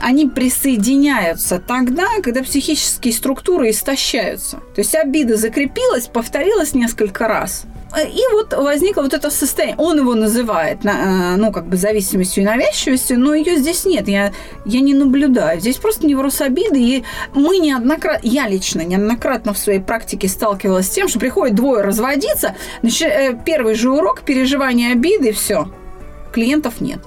они 0.00 0.28
присоединяются 0.28 1.60
тогда, 1.60 2.06
когда 2.22 2.42
психические 2.42 3.14
структуры 3.14 3.70
истощаются. 3.70 4.56
То 4.74 4.80
есть 4.80 4.94
обида 4.94 5.36
закрепилась, 5.36 6.08
повторилась 6.08 6.74
несколько 6.74 7.28
раз. 7.28 7.64
И 8.00 8.22
вот 8.32 8.54
возникло 8.54 9.02
вот 9.02 9.12
это 9.12 9.30
состояние. 9.30 9.76
Он 9.78 9.98
его 9.98 10.14
называет, 10.14 10.84
э, 10.84 11.36
ну, 11.36 11.52
как 11.52 11.66
бы 11.66 11.76
зависимостью 11.76 12.42
и 12.42 12.46
навязчивостью, 12.46 13.18
но 13.18 13.34
ее 13.34 13.56
здесь 13.56 13.84
нет. 13.84 14.08
Я, 14.08 14.32
я 14.64 14.80
не 14.80 14.94
наблюдаю. 14.94 15.60
Здесь 15.60 15.76
просто 15.76 16.06
невроз 16.06 16.40
обиды. 16.40 16.80
И 16.80 17.04
мы 17.34 17.58
неоднократно, 17.58 18.26
я 18.26 18.48
лично 18.48 18.82
неоднократно 18.82 19.52
в 19.52 19.58
своей 19.58 19.80
практике 19.80 20.28
сталкивалась 20.28 20.86
с 20.86 20.90
тем, 20.90 21.08
что 21.08 21.18
приходит 21.18 21.54
двое 21.54 21.82
разводиться, 21.82 22.56
значит, 22.80 23.08
э, 23.08 23.38
первый 23.44 23.74
же 23.74 23.90
урок 23.90 24.22
переживания 24.22 24.92
обиды, 24.92 25.32
все. 25.32 25.68
Клиентов 26.32 26.80
нет. 26.80 27.00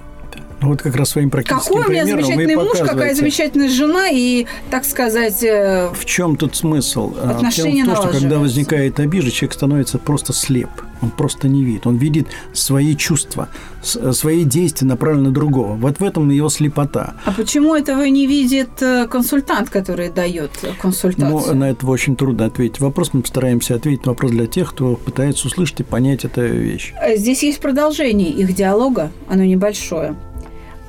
Вот 0.65 0.81
как 0.81 0.95
раз 0.95 1.09
своим 1.09 1.29
практическим 1.29 1.75
Какой 1.75 1.85
у 1.85 1.89
меня 1.89 2.05
замечательный 2.05 2.55
муж, 2.55 2.77
какая 2.79 3.15
замечательная 3.15 3.69
жена, 3.69 4.09
и, 4.09 4.45
так 4.69 4.85
сказать... 4.85 5.43
Э, 5.43 5.89
в 5.93 6.05
чем 6.05 6.35
тут 6.35 6.55
смысл? 6.55 7.13
А, 7.17 7.31
отношения 7.31 7.83
в 7.83 7.87
том, 7.87 7.95
что 7.95 8.07
когда 8.19 8.39
возникает 8.39 8.99
обижа, 8.99 9.31
человек 9.31 9.53
становится 9.53 9.97
просто 9.97 10.33
слеп. 10.33 10.69
Он 11.01 11.11
просто 11.11 11.47
не 11.47 11.63
видит. 11.63 11.85
Он 11.85 11.97
видит 11.97 12.27
свои 12.53 12.95
чувства, 12.95 13.49
свои 13.83 14.43
действия 14.43 14.87
направлены 14.87 15.29
на 15.29 15.33
другого. 15.33 15.75
Вот 15.75 15.99
в 15.99 16.03
этом 16.03 16.29
его 16.29 16.49
слепота. 16.49 17.15
А 17.25 17.31
почему 17.31 17.75
этого 17.75 18.03
не 18.03 18.27
видит 18.27 18.81
э, 18.81 19.07
консультант, 19.07 19.69
который 19.69 20.09
дает 20.09 20.51
консультацию? 20.81 21.29
Ну, 21.29 21.53
на 21.53 21.69
это 21.69 21.85
очень 21.85 22.15
трудно 22.15 22.45
ответить 22.45 22.79
вопрос. 22.79 23.13
Мы 23.13 23.21
постараемся 23.21 23.75
ответить 23.75 24.05
вопрос 24.05 24.31
для 24.31 24.47
тех, 24.47 24.71
кто 24.71 24.95
пытается 24.95 25.47
услышать 25.47 25.81
и 25.81 25.83
понять 25.83 26.25
эту 26.25 26.41
вещь. 26.41 26.93
Здесь 27.15 27.43
есть 27.43 27.59
продолжение 27.59 28.29
их 28.29 28.55
диалога, 28.55 29.11
оно 29.27 29.43
небольшое. 29.43 30.15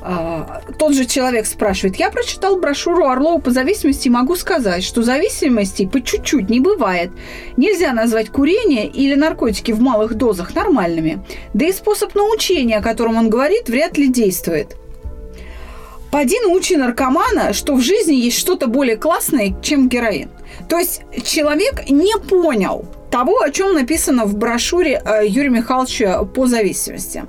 А, 0.08 0.60
тот 0.78 0.94
же 0.94 1.04
человек 1.04 1.46
спрашивает, 1.46 1.96
я 1.96 2.10
прочитал 2.10 2.56
брошюру 2.56 3.08
Орлова 3.08 3.40
по 3.40 3.50
зависимости 3.50 4.06
и 4.06 4.10
могу 4.10 4.36
сказать, 4.36 4.84
что 4.84 5.02
зависимости 5.02 5.84
по 5.84 6.00
чуть-чуть 6.00 6.48
не 6.48 6.60
бывает. 6.60 7.10
Нельзя 7.56 7.92
назвать 7.92 8.30
курение 8.30 8.86
или 8.86 9.16
наркотики 9.16 9.72
в 9.72 9.80
малых 9.80 10.14
дозах 10.14 10.54
нормальными. 10.54 11.24
Да 11.54 11.66
и 11.66 11.72
способ 11.72 12.14
научения, 12.14 12.76
о 12.76 12.82
котором 12.82 13.16
он 13.16 13.30
говорит, 13.30 13.68
вряд 13.68 13.98
ли 13.98 14.06
действует. 14.06 14.76
Поди 16.12 16.36
научи 16.40 16.76
наркомана, 16.76 17.52
что 17.52 17.74
в 17.74 17.80
жизни 17.80 18.14
есть 18.14 18.38
что-то 18.38 18.68
более 18.68 18.96
классное, 18.96 19.56
чем 19.60 19.88
героин. 19.88 20.30
То 20.68 20.78
есть 20.78 21.02
человек 21.24 21.90
не 21.90 22.16
понял 22.16 22.84
того, 23.10 23.40
о 23.40 23.50
чем 23.50 23.74
написано 23.74 24.24
в 24.24 24.36
брошюре 24.36 25.02
э, 25.04 25.26
Юрия 25.26 25.50
Михайловича 25.50 26.22
по 26.22 26.46
зависимости. 26.46 27.24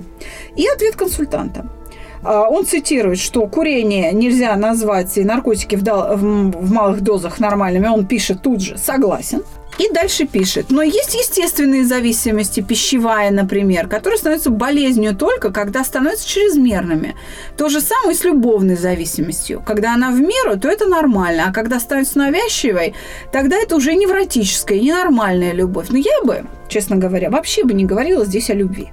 И 0.54 0.64
ответ 0.68 0.94
консультанта– 0.94 1.68
он 2.22 2.66
цитирует, 2.66 3.18
что 3.18 3.46
курение 3.46 4.12
нельзя 4.12 4.56
назвать 4.56 5.16
и 5.18 5.24
наркотики 5.24 5.76
в, 5.76 5.82
дал, 5.82 6.16
в, 6.16 6.20
в 6.20 6.72
малых 6.72 7.00
дозах 7.00 7.38
нормальными. 7.38 7.86
Он 7.86 8.06
пишет 8.06 8.42
тут 8.42 8.60
же 8.60 8.78
«согласен». 8.78 9.42
И 9.78 9.92
дальше 9.92 10.26
пишет, 10.26 10.66
но 10.70 10.82
есть 10.82 11.14
естественные 11.14 11.84
зависимости, 11.84 12.60
пищевая, 12.60 13.30
например, 13.30 13.86
которые 13.86 14.18
становятся 14.18 14.50
болезнью 14.50 15.14
только, 15.14 15.52
когда 15.52 15.84
становятся 15.84 16.28
чрезмерными. 16.28 17.14
То 17.56 17.68
же 17.68 17.80
самое 17.80 18.16
с 18.16 18.24
любовной 18.24 18.74
зависимостью. 18.74 19.62
Когда 19.64 19.94
она 19.94 20.10
в 20.10 20.18
меру, 20.20 20.58
то 20.58 20.68
это 20.68 20.86
нормально, 20.86 21.44
а 21.46 21.52
когда 21.52 21.78
становится 21.78 22.18
навязчивой, 22.18 22.94
тогда 23.30 23.56
это 23.56 23.76
уже 23.76 23.94
невротическая, 23.94 24.80
ненормальная 24.80 25.52
любовь. 25.52 25.90
Но 25.90 25.98
я 25.98 26.22
бы, 26.24 26.44
честно 26.68 26.96
говоря, 26.96 27.30
вообще 27.30 27.62
бы 27.62 27.72
не 27.72 27.84
говорила 27.84 28.24
здесь 28.24 28.50
о 28.50 28.54
любви. 28.54 28.88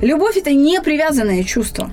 Любовь– 0.00 0.36
это 0.36 0.52
не 0.52 0.80
привязанное 0.80 1.44
чувство. 1.44 1.90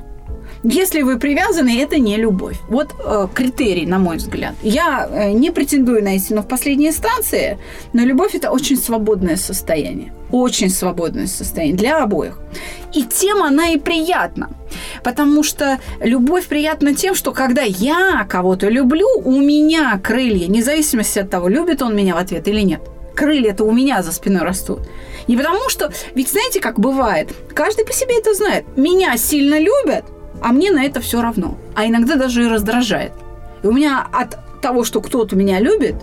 Если 0.63 1.01
вы 1.01 1.19
привязаны, 1.19 1.81
это 1.81 1.99
не 1.99 2.17
любовь. 2.17 2.57
Вот 2.67 2.93
э, 2.99 3.27
критерий, 3.33 3.85
на 3.85 3.99
мой 3.99 4.17
взгляд. 4.17 4.55
Я 4.63 5.07
э, 5.09 5.31
не 5.31 5.51
претендую 5.51 6.03
на 6.03 6.15
истину 6.15 6.41
в 6.41 6.47
последней 6.47 6.89
инстанции, 6.89 7.57
но 7.93 8.03
любовь 8.03 8.35
это 8.35 8.51
очень 8.51 8.77
свободное 8.77 9.35
состояние. 9.35 10.13
Очень 10.31 10.69
свободное 10.69 11.27
состояние 11.27 11.77
для 11.77 12.03
обоих. 12.03 12.39
И 12.93 13.03
тем 13.03 13.43
она 13.43 13.69
и 13.69 13.77
приятна. 13.77 14.49
Потому 15.03 15.43
что 15.43 15.79
любовь 16.01 16.47
приятна 16.47 16.93
тем, 16.93 17.15
что 17.15 17.31
когда 17.31 17.61
я 17.61 18.25
кого-то 18.27 18.67
люблю, 18.67 19.07
у 19.23 19.39
меня 19.39 19.99
крылья, 20.03 20.47
независимо 20.47 21.03
от 21.15 21.29
того, 21.29 21.47
любит 21.47 21.81
он 21.81 21.95
меня 21.95 22.15
в 22.15 22.17
ответ 22.17 22.47
или 22.47 22.61
нет. 22.61 22.81
Крылья-то 23.17 23.63
у 23.63 23.71
меня 23.71 24.03
за 24.03 24.11
спиной 24.11 24.43
растут. 24.43 24.81
Не 25.27 25.35
потому 25.35 25.69
что, 25.69 25.91
ведь 26.13 26.29
знаете, 26.29 26.59
как 26.59 26.79
бывает, 26.79 27.33
каждый 27.55 27.83
по 27.83 27.91
себе 27.91 28.19
это 28.19 28.35
знает. 28.35 28.65
Меня 28.77 29.17
сильно 29.17 29.59
любят, 29.59 30.05
а 30.39 30.49
мне 30.49 30.71
на 30.71 30.85
это 30.85 31.01
все 31.01 31.19
равно. 31.19 31.57
А 31.75 31.87
иногда 31.87 32.15
даже 32.15 32.43
и 32.43 32.47
раздражает. 32.47 33.11
И 33.63 33.67
у 33.67 33.71
меня 33.71 34.05
от 34.13 34.37
того, 34.61 34.83
что 34.83 35.01
кто-то 35.01 35.35
меня 35.35 35.59
любит, 35.59 35.95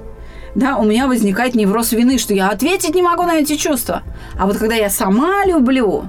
да, 0.56 0.76
у 0.76 0.84
меня 0.84 1.06
возникает 1.06 1.54
невроз 1.54 1.92
вины, 1.92 2.18
что 2.18 2.34
я 2.34 2.48
ответить 2.48 2.96
не 2.96 3.02
могу 3.02 3.22
на 3.22 3.36
эти 3.36 3.54
чувства. 3.54 4.02
А 4.36 4.46
вот 4.46 4.58
когда 4.58 4.74
я 4.74 4.90
сама 4.90 5.46
люблю, 5.46 6.08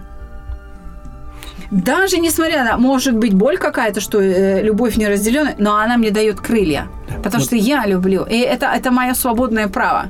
даже 1.70 2.18
несмотря 2.18 2.64
на, 2.64 2.78
может 2.78 3.16
быть, 3.16 3.36
боль 3.36 3.60
какая-то, 3.60 4.02
что 4.02 4.20
э, 4.20 4.64
любовь 4.64 4.98
не 4.98 5.08
разделенная, 5.08 5.56
но 5.60 5.76
она 5.76 5.98
мне 5.98 6.10
дает 6.10 6.40
крылья. 6.40 6.88
Потому 7.24 7.42
вот. 7.42 7.46
что 7.46 7.56
я 7.56 7.86
люблю. 7.86 8.24
И 8.24 8.40
это, 8.40 8.66
это 8.68 8.90
мое 8.90 9.14
свободное 9.14 9.68
право. 9.68 10.08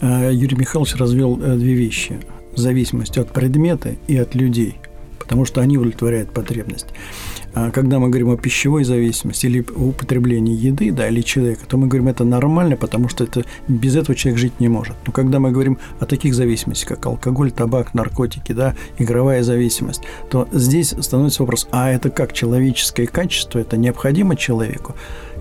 А, 0.00 0.30
Юрий 0.30 0.56
Михайлович 0.56 0.94
развел 0.96 1.38
э, 1.42 1.56
две 1.56 1.74
вещи. 1.74 2.20
Зависимость 2.56 3.18
от 3.18 3.32
предмета 3.32 3.94
и 4.08 4.16
от 4.16 4.34
людей 4.34 4.76
потому 5.30 5.44
что 5.44 5.60
они 5.60 5.78
удовлетворяют 5.78 6.32
потребность. 6.32 6.88
А 7.54 7.70
когда 7.70 8.00
мы 8.00 8.08
говорим 8.08 8.30
о 8.30 8.36
пищевой 8.36 8.82
зависимости 8.82 9.46
или 9.46 9.60
употреблении 9.60 10.56
еды, 10.56 10.90
да, 10.90 11.06
или 11.06 11.20
человека, 11.20 11.66
то 11.68 11.76
мы 11.76 11.86
говорим, 11.86 12.08
это 12.08 12.24
нормально, 12.24 12.76
потому 12.76 13.08
что 13.08 13.22
это, 13.22 13.44
без 13.68 13.94
этого 13.94 14.16
человек 14.16 14.40
жить 14.40 14.58
не 14.58 14.68
может. 14.68 14.96
Но 15.06 15.12
когда 15.12 15.38
мы 15.38 15.52
говорим 15.52 15.78
о 16.00 16.06
таких 16.06 16.34
зависимостях, 16.34 16.88
как 16.88 17.06
алкоголь, 17.06 17.52
табак, 17.52 17.94
наркотики, 17.94 18.50
да, 18.50 18.74
игровая 18.98 19.44
зависимость, 19.44 20.02
то 20.30 20.48
здесь 20.50 20.96
становится 20.98 21.44
вопрос, 21.44 21.68
а 21.70 21.90
это 21.90 22.10
как 22.10 22.32
человеческое 22.32 23.06
качество, 23.06 23.60
это 23.60 23.76
необходимо 23.76 24.34
человеку? 24.34 24.96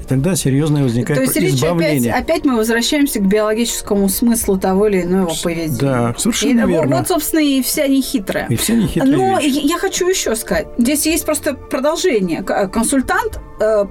Тогда 0.10 0.36
серьезное 0.36 0.84
возникает 0.84 1.20
То 1.20 1.40
есть 1.40 1.56
избавление. 1.56 2.12
Опять, 2.12 2.24
опять 2.24 2.46
мы 2.46 2.58
возвращаемся 2.58 3.20
к 3.20 3.28
биологическому 3.28 4.10
смыслу 4.10 4.58
того 4.58 4.88
или 4.88 5.04
иного 5.04 5.32
поведения. 5.42 5.78
Да, 5.80 6.16
совершенно 6.18 6.66
и, 6.66 6.68
верно. 6.68 6.98
Вот, 6.98 7.08
собственно, 7.08 7.42
и 7.42 7.62
вся 7.62 7.88
нехитрая. 7.88 8.48
И 8.50 8.56
вся 8.56 8.74
нехитрая 8.74 9.10
Но 9.10 9.40
вещь. 9.40 9.60
я 9.64 9.78
хочу 9.78 10.10
еще 10.10 10.36
сказать. 10.36 10.68
Здесь 10.78 11.06
есть 11.06 11.26
просто 11.26 11.54
продолжение. 11.54 12.42
Консультант 12.42 13.40
э, 13.60 13.86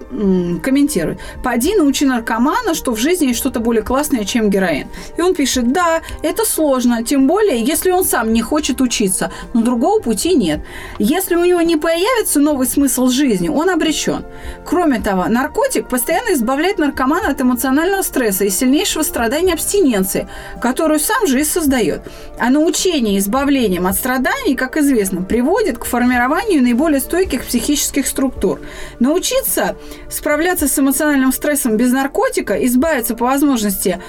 комментирует. 0.62 1.20
Поди 1.42 1.74
научи 1.76 2.04
наркомана, 2.04 2.74
что 2.74 2.92
в 2.92 2.98
жизни 2.98 3.26
есть 3.26 3.38
что-то 3.38 3.60
более 3.60 3.82
классное, 3.82 4.24
чем 4.24 4.50
героин. 4.50 4.88
И 5.16 5.20
он 5.22 5.34
пишет, 5.34 5.72
да, 5.72 6.02
это 6.22 6.44
сложно, 6.44 7.04
тем 7.04 7.26
более, 7.26 7.62
если 7.62 7.90
он 7.90 8.04
сам 8.04 8.32
не 8.32 8.42
хочет 8.42 8.80
учиться, 8.80 9.30
но 9.54 9.62
другого 9.62 10.00
пути 10.00 10.34
нет. 10.34 10.60
Если 10.98 11.36
у 11.36 11.44
него 11.44 11.62
не 11.62 11.76
появится 11.76 12.40
новый 12.40 12.66
смысл 12.66 13.08
жизни, 13.08 13.48
он 13.48 13.70
обречен. 13.70 14.24
Кроме 14.64 15.00
того, 15.00 15.26
наркотик 15.28 15.88
постоянно 15.88 16.07
избавляет 16.32 16.78
наркомана 16.78 17.28
от 17.30 17.40
эмоционального 17.40 18.02
стресса 18.02 18.44
и 18.44 18.50
сильнейшего 18.50 19.02
страдания 19.02 19.52
абстиненции, 19.54 20.28
которую 20.60 21.00
сам 21.00 21.26
же 21.26 21.40
и 21.40 21.44
создает. 21.44 22.02
А 22.38 22.50
научение 22.50 23.18
избавлением 23.18 23.86
от 23.86 23.94
страданий, 23.96 24.54
как 24.54 24.76
известно, 24.76 25.22
приводит 25.22 25.78
к 25.78 25.84
формированию 25.84 26.62
наиболее 26.62 27.00
стойких 27.00 27.44
психических 27.44 28.06
структур. 28.06 28.60
Научиться 29.00 29.76
справляться 30.10 30.68
с 30.68 30.78
эмоциональным 30.78 31.32
стрессом 31.32 31.76
без 31.76 31.92
наркотика, 31.92 32.54
избавиться 32.66 33.14
по 33.14 33.26
возможности 33.26 34.00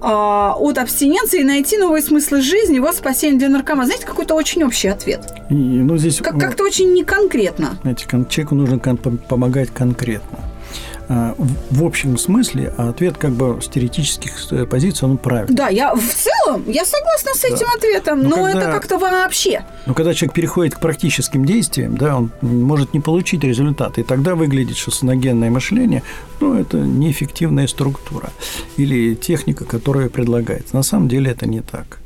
э, 0.00 0.06
от 0.06 0.78
абстиненции 0.78 1.40
и 1.40 1.44
найти 1.44 1.78
новые 1.78 2.02
смыслы 2.02 2.40
жизни, 2.40 2.78
вот 2.78 2.94
спасение 2.96 3.38
для 3.38 3.48
наркомана. 3.48 3.86
Знаете, 3.86 4.06
какой-то 4.06 4.34
очень 4.34 4.64
общий 4.64 4.88
ответ. 4.88 5.20
И, 5.50 5.54
ну, 5.54 5.96
здесь, 5.96 6.18
как- 6.18 6.38
как-то 6.38 6.64
очень 6.64 6.92
неконкретно. 6.92 7.78
Знаете, 7.82 8.06
человеку 8.28 8.54
нужно 8.54 8.78
помогать 8.78 9.70
конкретно. 9.70 10.38
А, 11.08 11.34
в 11.70 11.84
общем 11.84 12.16
смысле, 12.16 12.72
а 12.76 12.88
ответ 12.88 13.18
как 13.18 13.32
бы 13.32 13.60
с 13.60 13.68
теоретических 13.68 14.52
э, 14.52 14.66
позиций, 14.66 15.06
он 15.06 15.18
правильный. 15.18 15.54
Да, 15.54 15.68
я 15.68 15.94
в 15.94 16.14
целом, 16.14 16.64
я 16.66 16.84
согласна 16.84 17.34
с 17.34 17.44
этим 17.44 17.66
да. 17.66 17.76
ответом, 17.76 18.22
но, 18.22 18.28
но 18.30 18.44
когда, 18.44 18.60
это 18.60 18.72
как-то 18.72 18.98
вообще. 18.98 19.64
Но 19.86 19.94
когда 19.94 20.14
человек 20.14 20.34
переходит 20.34 20.74
к 20.76 20.80
практическим 20.80 21.44
действиям, 21.44 21.96
да, 21.96 22.16
он 22.16 22.30
может 22.40 22.94
не 22.94 23.00
получить 23.00 23.44
результат, 23.44 23.98
и 23.98 24.02
тогда 24.02 24.34
выглядит, 24.34 24.76
что 24.76 24.90
саногенное 24.90 25.50
мышление, 25.50 26.02
ну, 26.40 26.58
это 26.58 26.78
неэффективная 26.78 27.66
структура 27.66 28.30
или 28.76 29.14
техника, 29.14 29.64
которая 29.64 30.08
предлагается. 30.08 30.74
На 30.74 30.82
самом 30.82 31.08
деле 31.08 31.30
это 31.30 31.46
не 31.46 31.60
так. 31.60 31.98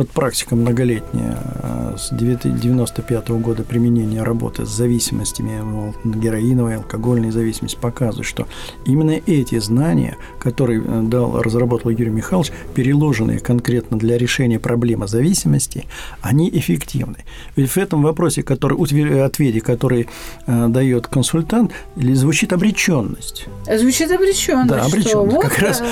Вот 0.00 0.08
практика 0.08 0.56
многолетняя 0.56 1.36
э, 1.62 1.94
с 1.98 2.10
1995 2.10 3.28
года 3.32 3.64
применения 3.64 4.22
работы 4.22 4.64
с 4.64 4.70
зависимостями, 4.70 5.92
героиновой, 6.04 6.76
алкогольной 6.76 7.30
зависимости 7.30 7.76
показывает, 7.78 8.26
что 8.26 8.46
именно 8.86 9.20
эти 9.26 9.58
знания, 9.58 10.16
которые 10.38 10.82
э, 10.82 11.02
дал, 11.02 11.42
разработал 11.42 11.90
Юрий 11.90 12.08
Михайлович, 12.08 12.50
переложенные 12.74 13.40
конкретно 13.40 13.98
для 13.98 14.16
решения 14.16 14.58
проблемы 14.58 15.06
зависимости, 15.06 15.84
они 16.22 16.48
эффективны. 16.48 17.18
Ведь 17.56 17.68
в 17.68 17.76
этом 17.76 18.02
вопросе, 18.02 18.42
который, 18.42 18.78
ответе, 19.22 19.60
который 19.60 20.08
э, 20.46 20.68
дает 20.68 21.08
консультант, 21.08 21.72
звучит 21.94 22.54
обреченность. 22.54 23.48
Звучит 23.70 24.10
обреченность. 24.10 24.70
Да, 24.70 24.82
обреченность. 24.82 25.36
Вот, 25.36 25.44
как 25.44 25.58
раз... 25.58 25.82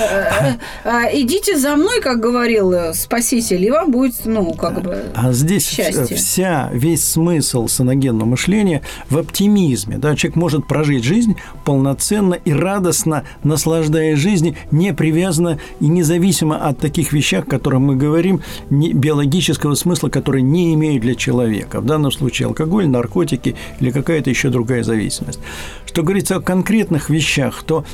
идите 1.13 1.59
за 1.59 1.77
мной, 1.77 2.01
как 2.01 2.21
говорил 2.21 2.95
Спаситель 2.95 3.59
или 3.59 3.71
вам 3.71 3.91
будет, 3.91 3.98
ну, 4.25 4.53
как 4.55 4.83
бы 4.83 5.05
А 5.15 5.33
здесь 5.33 5.69
счастье. 5.69 6.17
вся, 6.17 6.71
весь 6.73 7.05
смысл 7.05 7.69
саногенного 7.69 8.29
мышления 8.29 8.83
в 9.11 9.19
оптимизме. 9.19 9.99
Да? 9.99 10.15
Человек 10.17 10.37
может 10.37 10.67
прожить 10.67 11.05
жизнь 11.05 11.37
полноценно 11.65 12.35
и 12.35 12.53
радостно, 12.53 13.25
наслаждаясь 13.45 14.19
жизнью, 14.19 14.57
не 14.71 14.93
привязанно 14.95 15.59
и 15.81 15.87
независимо 15.87 16.57
от 16.57 16.79
таких 16.79 17.13
вещах, 17.13 17.47
о 17.47 17.51
которых 17.51 17.81
мы 17.81 17.97
говорим, 17.97 18.41
не, 18.71 18.93
биологического 18.93 19.75
смысла, 19.75 20.09
которые 20.09 20.43
не 20.43 20.75
имеют 20.75 21.03
для 21.03 21.15
человека. 21.15 21.81
В 21.81 21.87
данном 21.87 22.11
случае 22.11 22.47
алкоголь, 22.49 22.89
наркотики 22.89 23.57
или 23.81 23.91
какая-то 23.91 24.31
еще 24.31 24.51
другая 24.51 24.83
зависимость. 24.83 25.41
Что 25.87 26.03
говорится 26.03 26.37
о 26.37 26.41
конкретных 26.41 27.11
вещах, 27.11 27.63
то 27.65 27.85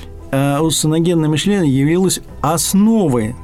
э, 0.61 0.71
саногенное 0.71 1.29
мышление 1.29 1.73
явилось 1.73 2.21
основой 2.41 3.35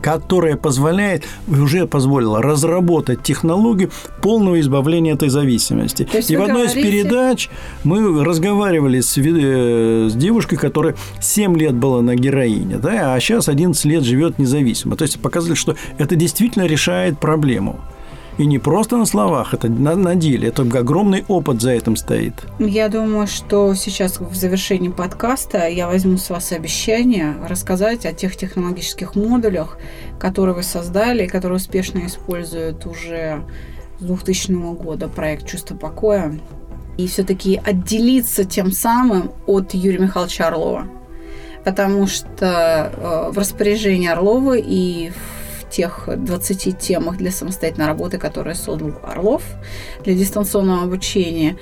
которая 0.00 0.56
позволяет, 0.56 1.24
уже 1.48 1.86
позволила 1.86 2.40
разработать 2.40 3.22
технологию 3.22 3.90
полного 4.22 4.60
избавления 4.60 5.14
этой 5.14 5.28
зависимости. 5.28 6.08
И 6.28 6.36
в 6.36 6.42
одной 6.42 6.66
говорите... 6.66 6.80
из 6.80 6.86
передач 6.86 7.50
мы 7.84 8.24
разговаривали 8.24 9.00
с, 9.00 9.18
э, 9.18 10.08
с 10.10 10.14
девушкой, 10.14 10.56
которая 10.56 10.94
7 11.20 11.56
лет 11.56 11.74
была 11.74 12.02
на 12.02 12.14
героине, 12.14 12.78
да, 12.78 13.14
а 13.14 13.20
сейчас 13.20 13.48
11 13.48 13.84
лет 13.84 14.04
живет 14.04 14.38
независимо. 14.38 14.96
То 14.96 15.02
есть 15.02 15.20
показали, 15.20 15.54
что 15.54 15.76
это 15.98 16.16
действительно 16.16 16.64
решает 16.64 17.18
проблему. 17.18 17.80
И 18.38 18.46
не 18.46 18.60
просто 18.60 18.96
на 18.96 19.04
словах, 19.04 19.52
это 19.52 19.68
на, 19.68 19.96
на 19.96 20.14
деле. 20.14 20.48
Это 20.48 20.62
огромный 20.62 21.24
опыт 21.26 21.60
за 21.60 21.72
этим 21.72 21.96
стоит. 21.96 22.34
Я 22.60 22.88
думаю, 22.88 23.26
что 23.26 23.74
сейчас 23.74 24.20
в 24.20 24.34
завершении 24.34 24.90
подкаста 24.90 25.66
я 25.66 25.88
возьму 25.88 26.18
с 26.18 26.30
вас 26.30 26.52
обещание 26.52 27.34
рассказать 27.48 28.06
о 28.06 28.12
тех 28.12 28.36
технологических 28.36 29.16
модулях, 29.16 29.76
которые 30.20 30.54
вы 30.54 30.62
создали 30.62 31.24
и 31.24 31.26
которые 31.26 31.56
успешно 31.56 32.06
используют 32.06 32.86
уже 32.86 33.42
с 33.98 34.04
2000 34.04 34.52
года 34.74 35.08
проект 35.08 35.44
«Чувство 35.44 35.74
покоя». 35.74 36.38
И 36.96 37.08
все-таки 37.08 37.60
отделиться 37.64 38.44
тем 38.44 38.70
самым 38.70 39.32
от 39.46 39.74
Юрия 39.74 39.98
Михайловича 39.98 40.46
Орлова. 40.46 40.86
Потому 41.64 42.06
что 42.06 42.92
э, 42.96 43.30
в 43.32 43.38
распоряжении 43.38 44.08
Орлова 44.08 44.56
и 44.56 45.10
в 45.10 45.37
тех 45.70 46.08
20 46.16 46.78
темах 46.78 47.16
для 47.16 47.30
самостоятельной 47.30 47.86
работы, 47.86 48.18
которые 48.18 48.54
создал 48.54 48.92
Орлов 49.02 49.42
для 50.04 50.14
дистанционного 50.14 50.82
обучения, 50.82 51.56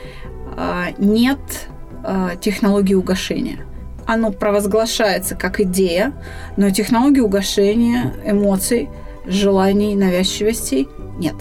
а, 0.56 0.88
нет 0.98 1.38
а, 2.04 2.36
технологии 2.36 2.94
угошения. 2.94 3.58
Оно 4.06 4.30
провозглашается 4.30 5.34
как 5.34 5.60
идея, 5.60 6.12
но 6.56 6.70
технологии 6.70 7.20
угошения 7.20 8.14
эмоций, 8.24 8.88
желаний, 9.26 9.96
навязчивостей 9.96 10.88
нет. 11.18 11.34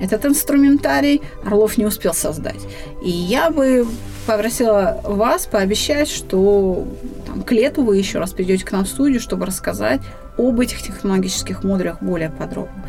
Этот 0.00 0.24
инструментарий 0.24 1.20
Орлов 1.44 1.76
не 1.76 1.84
успел 1.84 2.14
создать. 2.14 2.60
И 3.04 3.10
я 3.10 3.50
бы 3.50 3.86
попросила 4.26 5.00
вас 5.04 5.46
пообещать, 5.46 6.08
что 6.08 6.86
там, 7.26 7.42
к 7.42 7.52
лету 7.52 7.82
вы 7.82 7.98
еще 7.98 8.18
раз 8.18 8.32
придете 8.32 8.64
к 8.64 8.72
нам 8.72 8.84
в 8.84 8.88
студию, 8.88 9.20
чтобы 9.20 9.44
рассказать 9.44 10.00
об 10.48 10.60
этих 10.60 10.82
технологических 10.82 11.64
модулях 11.64 12.02
более 12.02 12.30
подробно. 12.30 12.84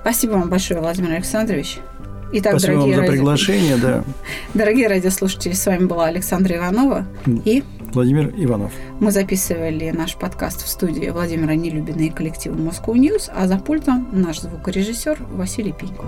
Спасибо 0.00 0.32
вам 0.32 0.48
большое, 0.48 0.80
Владимир 0.80 1.12
Александрович. 1.12 1.78
Итак, 2.32 2.52
Спасибо 2.52 2.74
дорогие 2.74 2.96
вам 2.96 3.06
за 3.06 3.12
приглашение, 3.12 3.72
ради... 3.72 3.82
да. 3.82 4.04
Дорогие 4.54 4.88
радиослушатели, 4.88 5.52
с 5.52 5.66
вами 5.66 5.86
была 5.86 6.06
Александра 6.06 6.56
Иванова 6.56 7.04
и 7.44 7.64
Владимир 7.92 8.32
Иванов. 8.36 8.72
Мы 9.00 9.10
записывали 9.10 9.90
наш 9.90 10.14
подкаст 10.16 10.64
в 10.64 10.68
студии 10.68 11.08
Владимира 11.10 11.54
Нелюбина 11.54 12.02
и 12.02 12.10
коллектива 12.10 12.54
Moscow 12.54 12.94
News, 12.94 13.30
а 13.34 13.48
за 13.48 13.58
пультом 13.58 14.08
наш 14.12 14.40
звукорежиссер 14.40 15.18
Василий 15.32 15.72
Пеньков. 15.72 16.06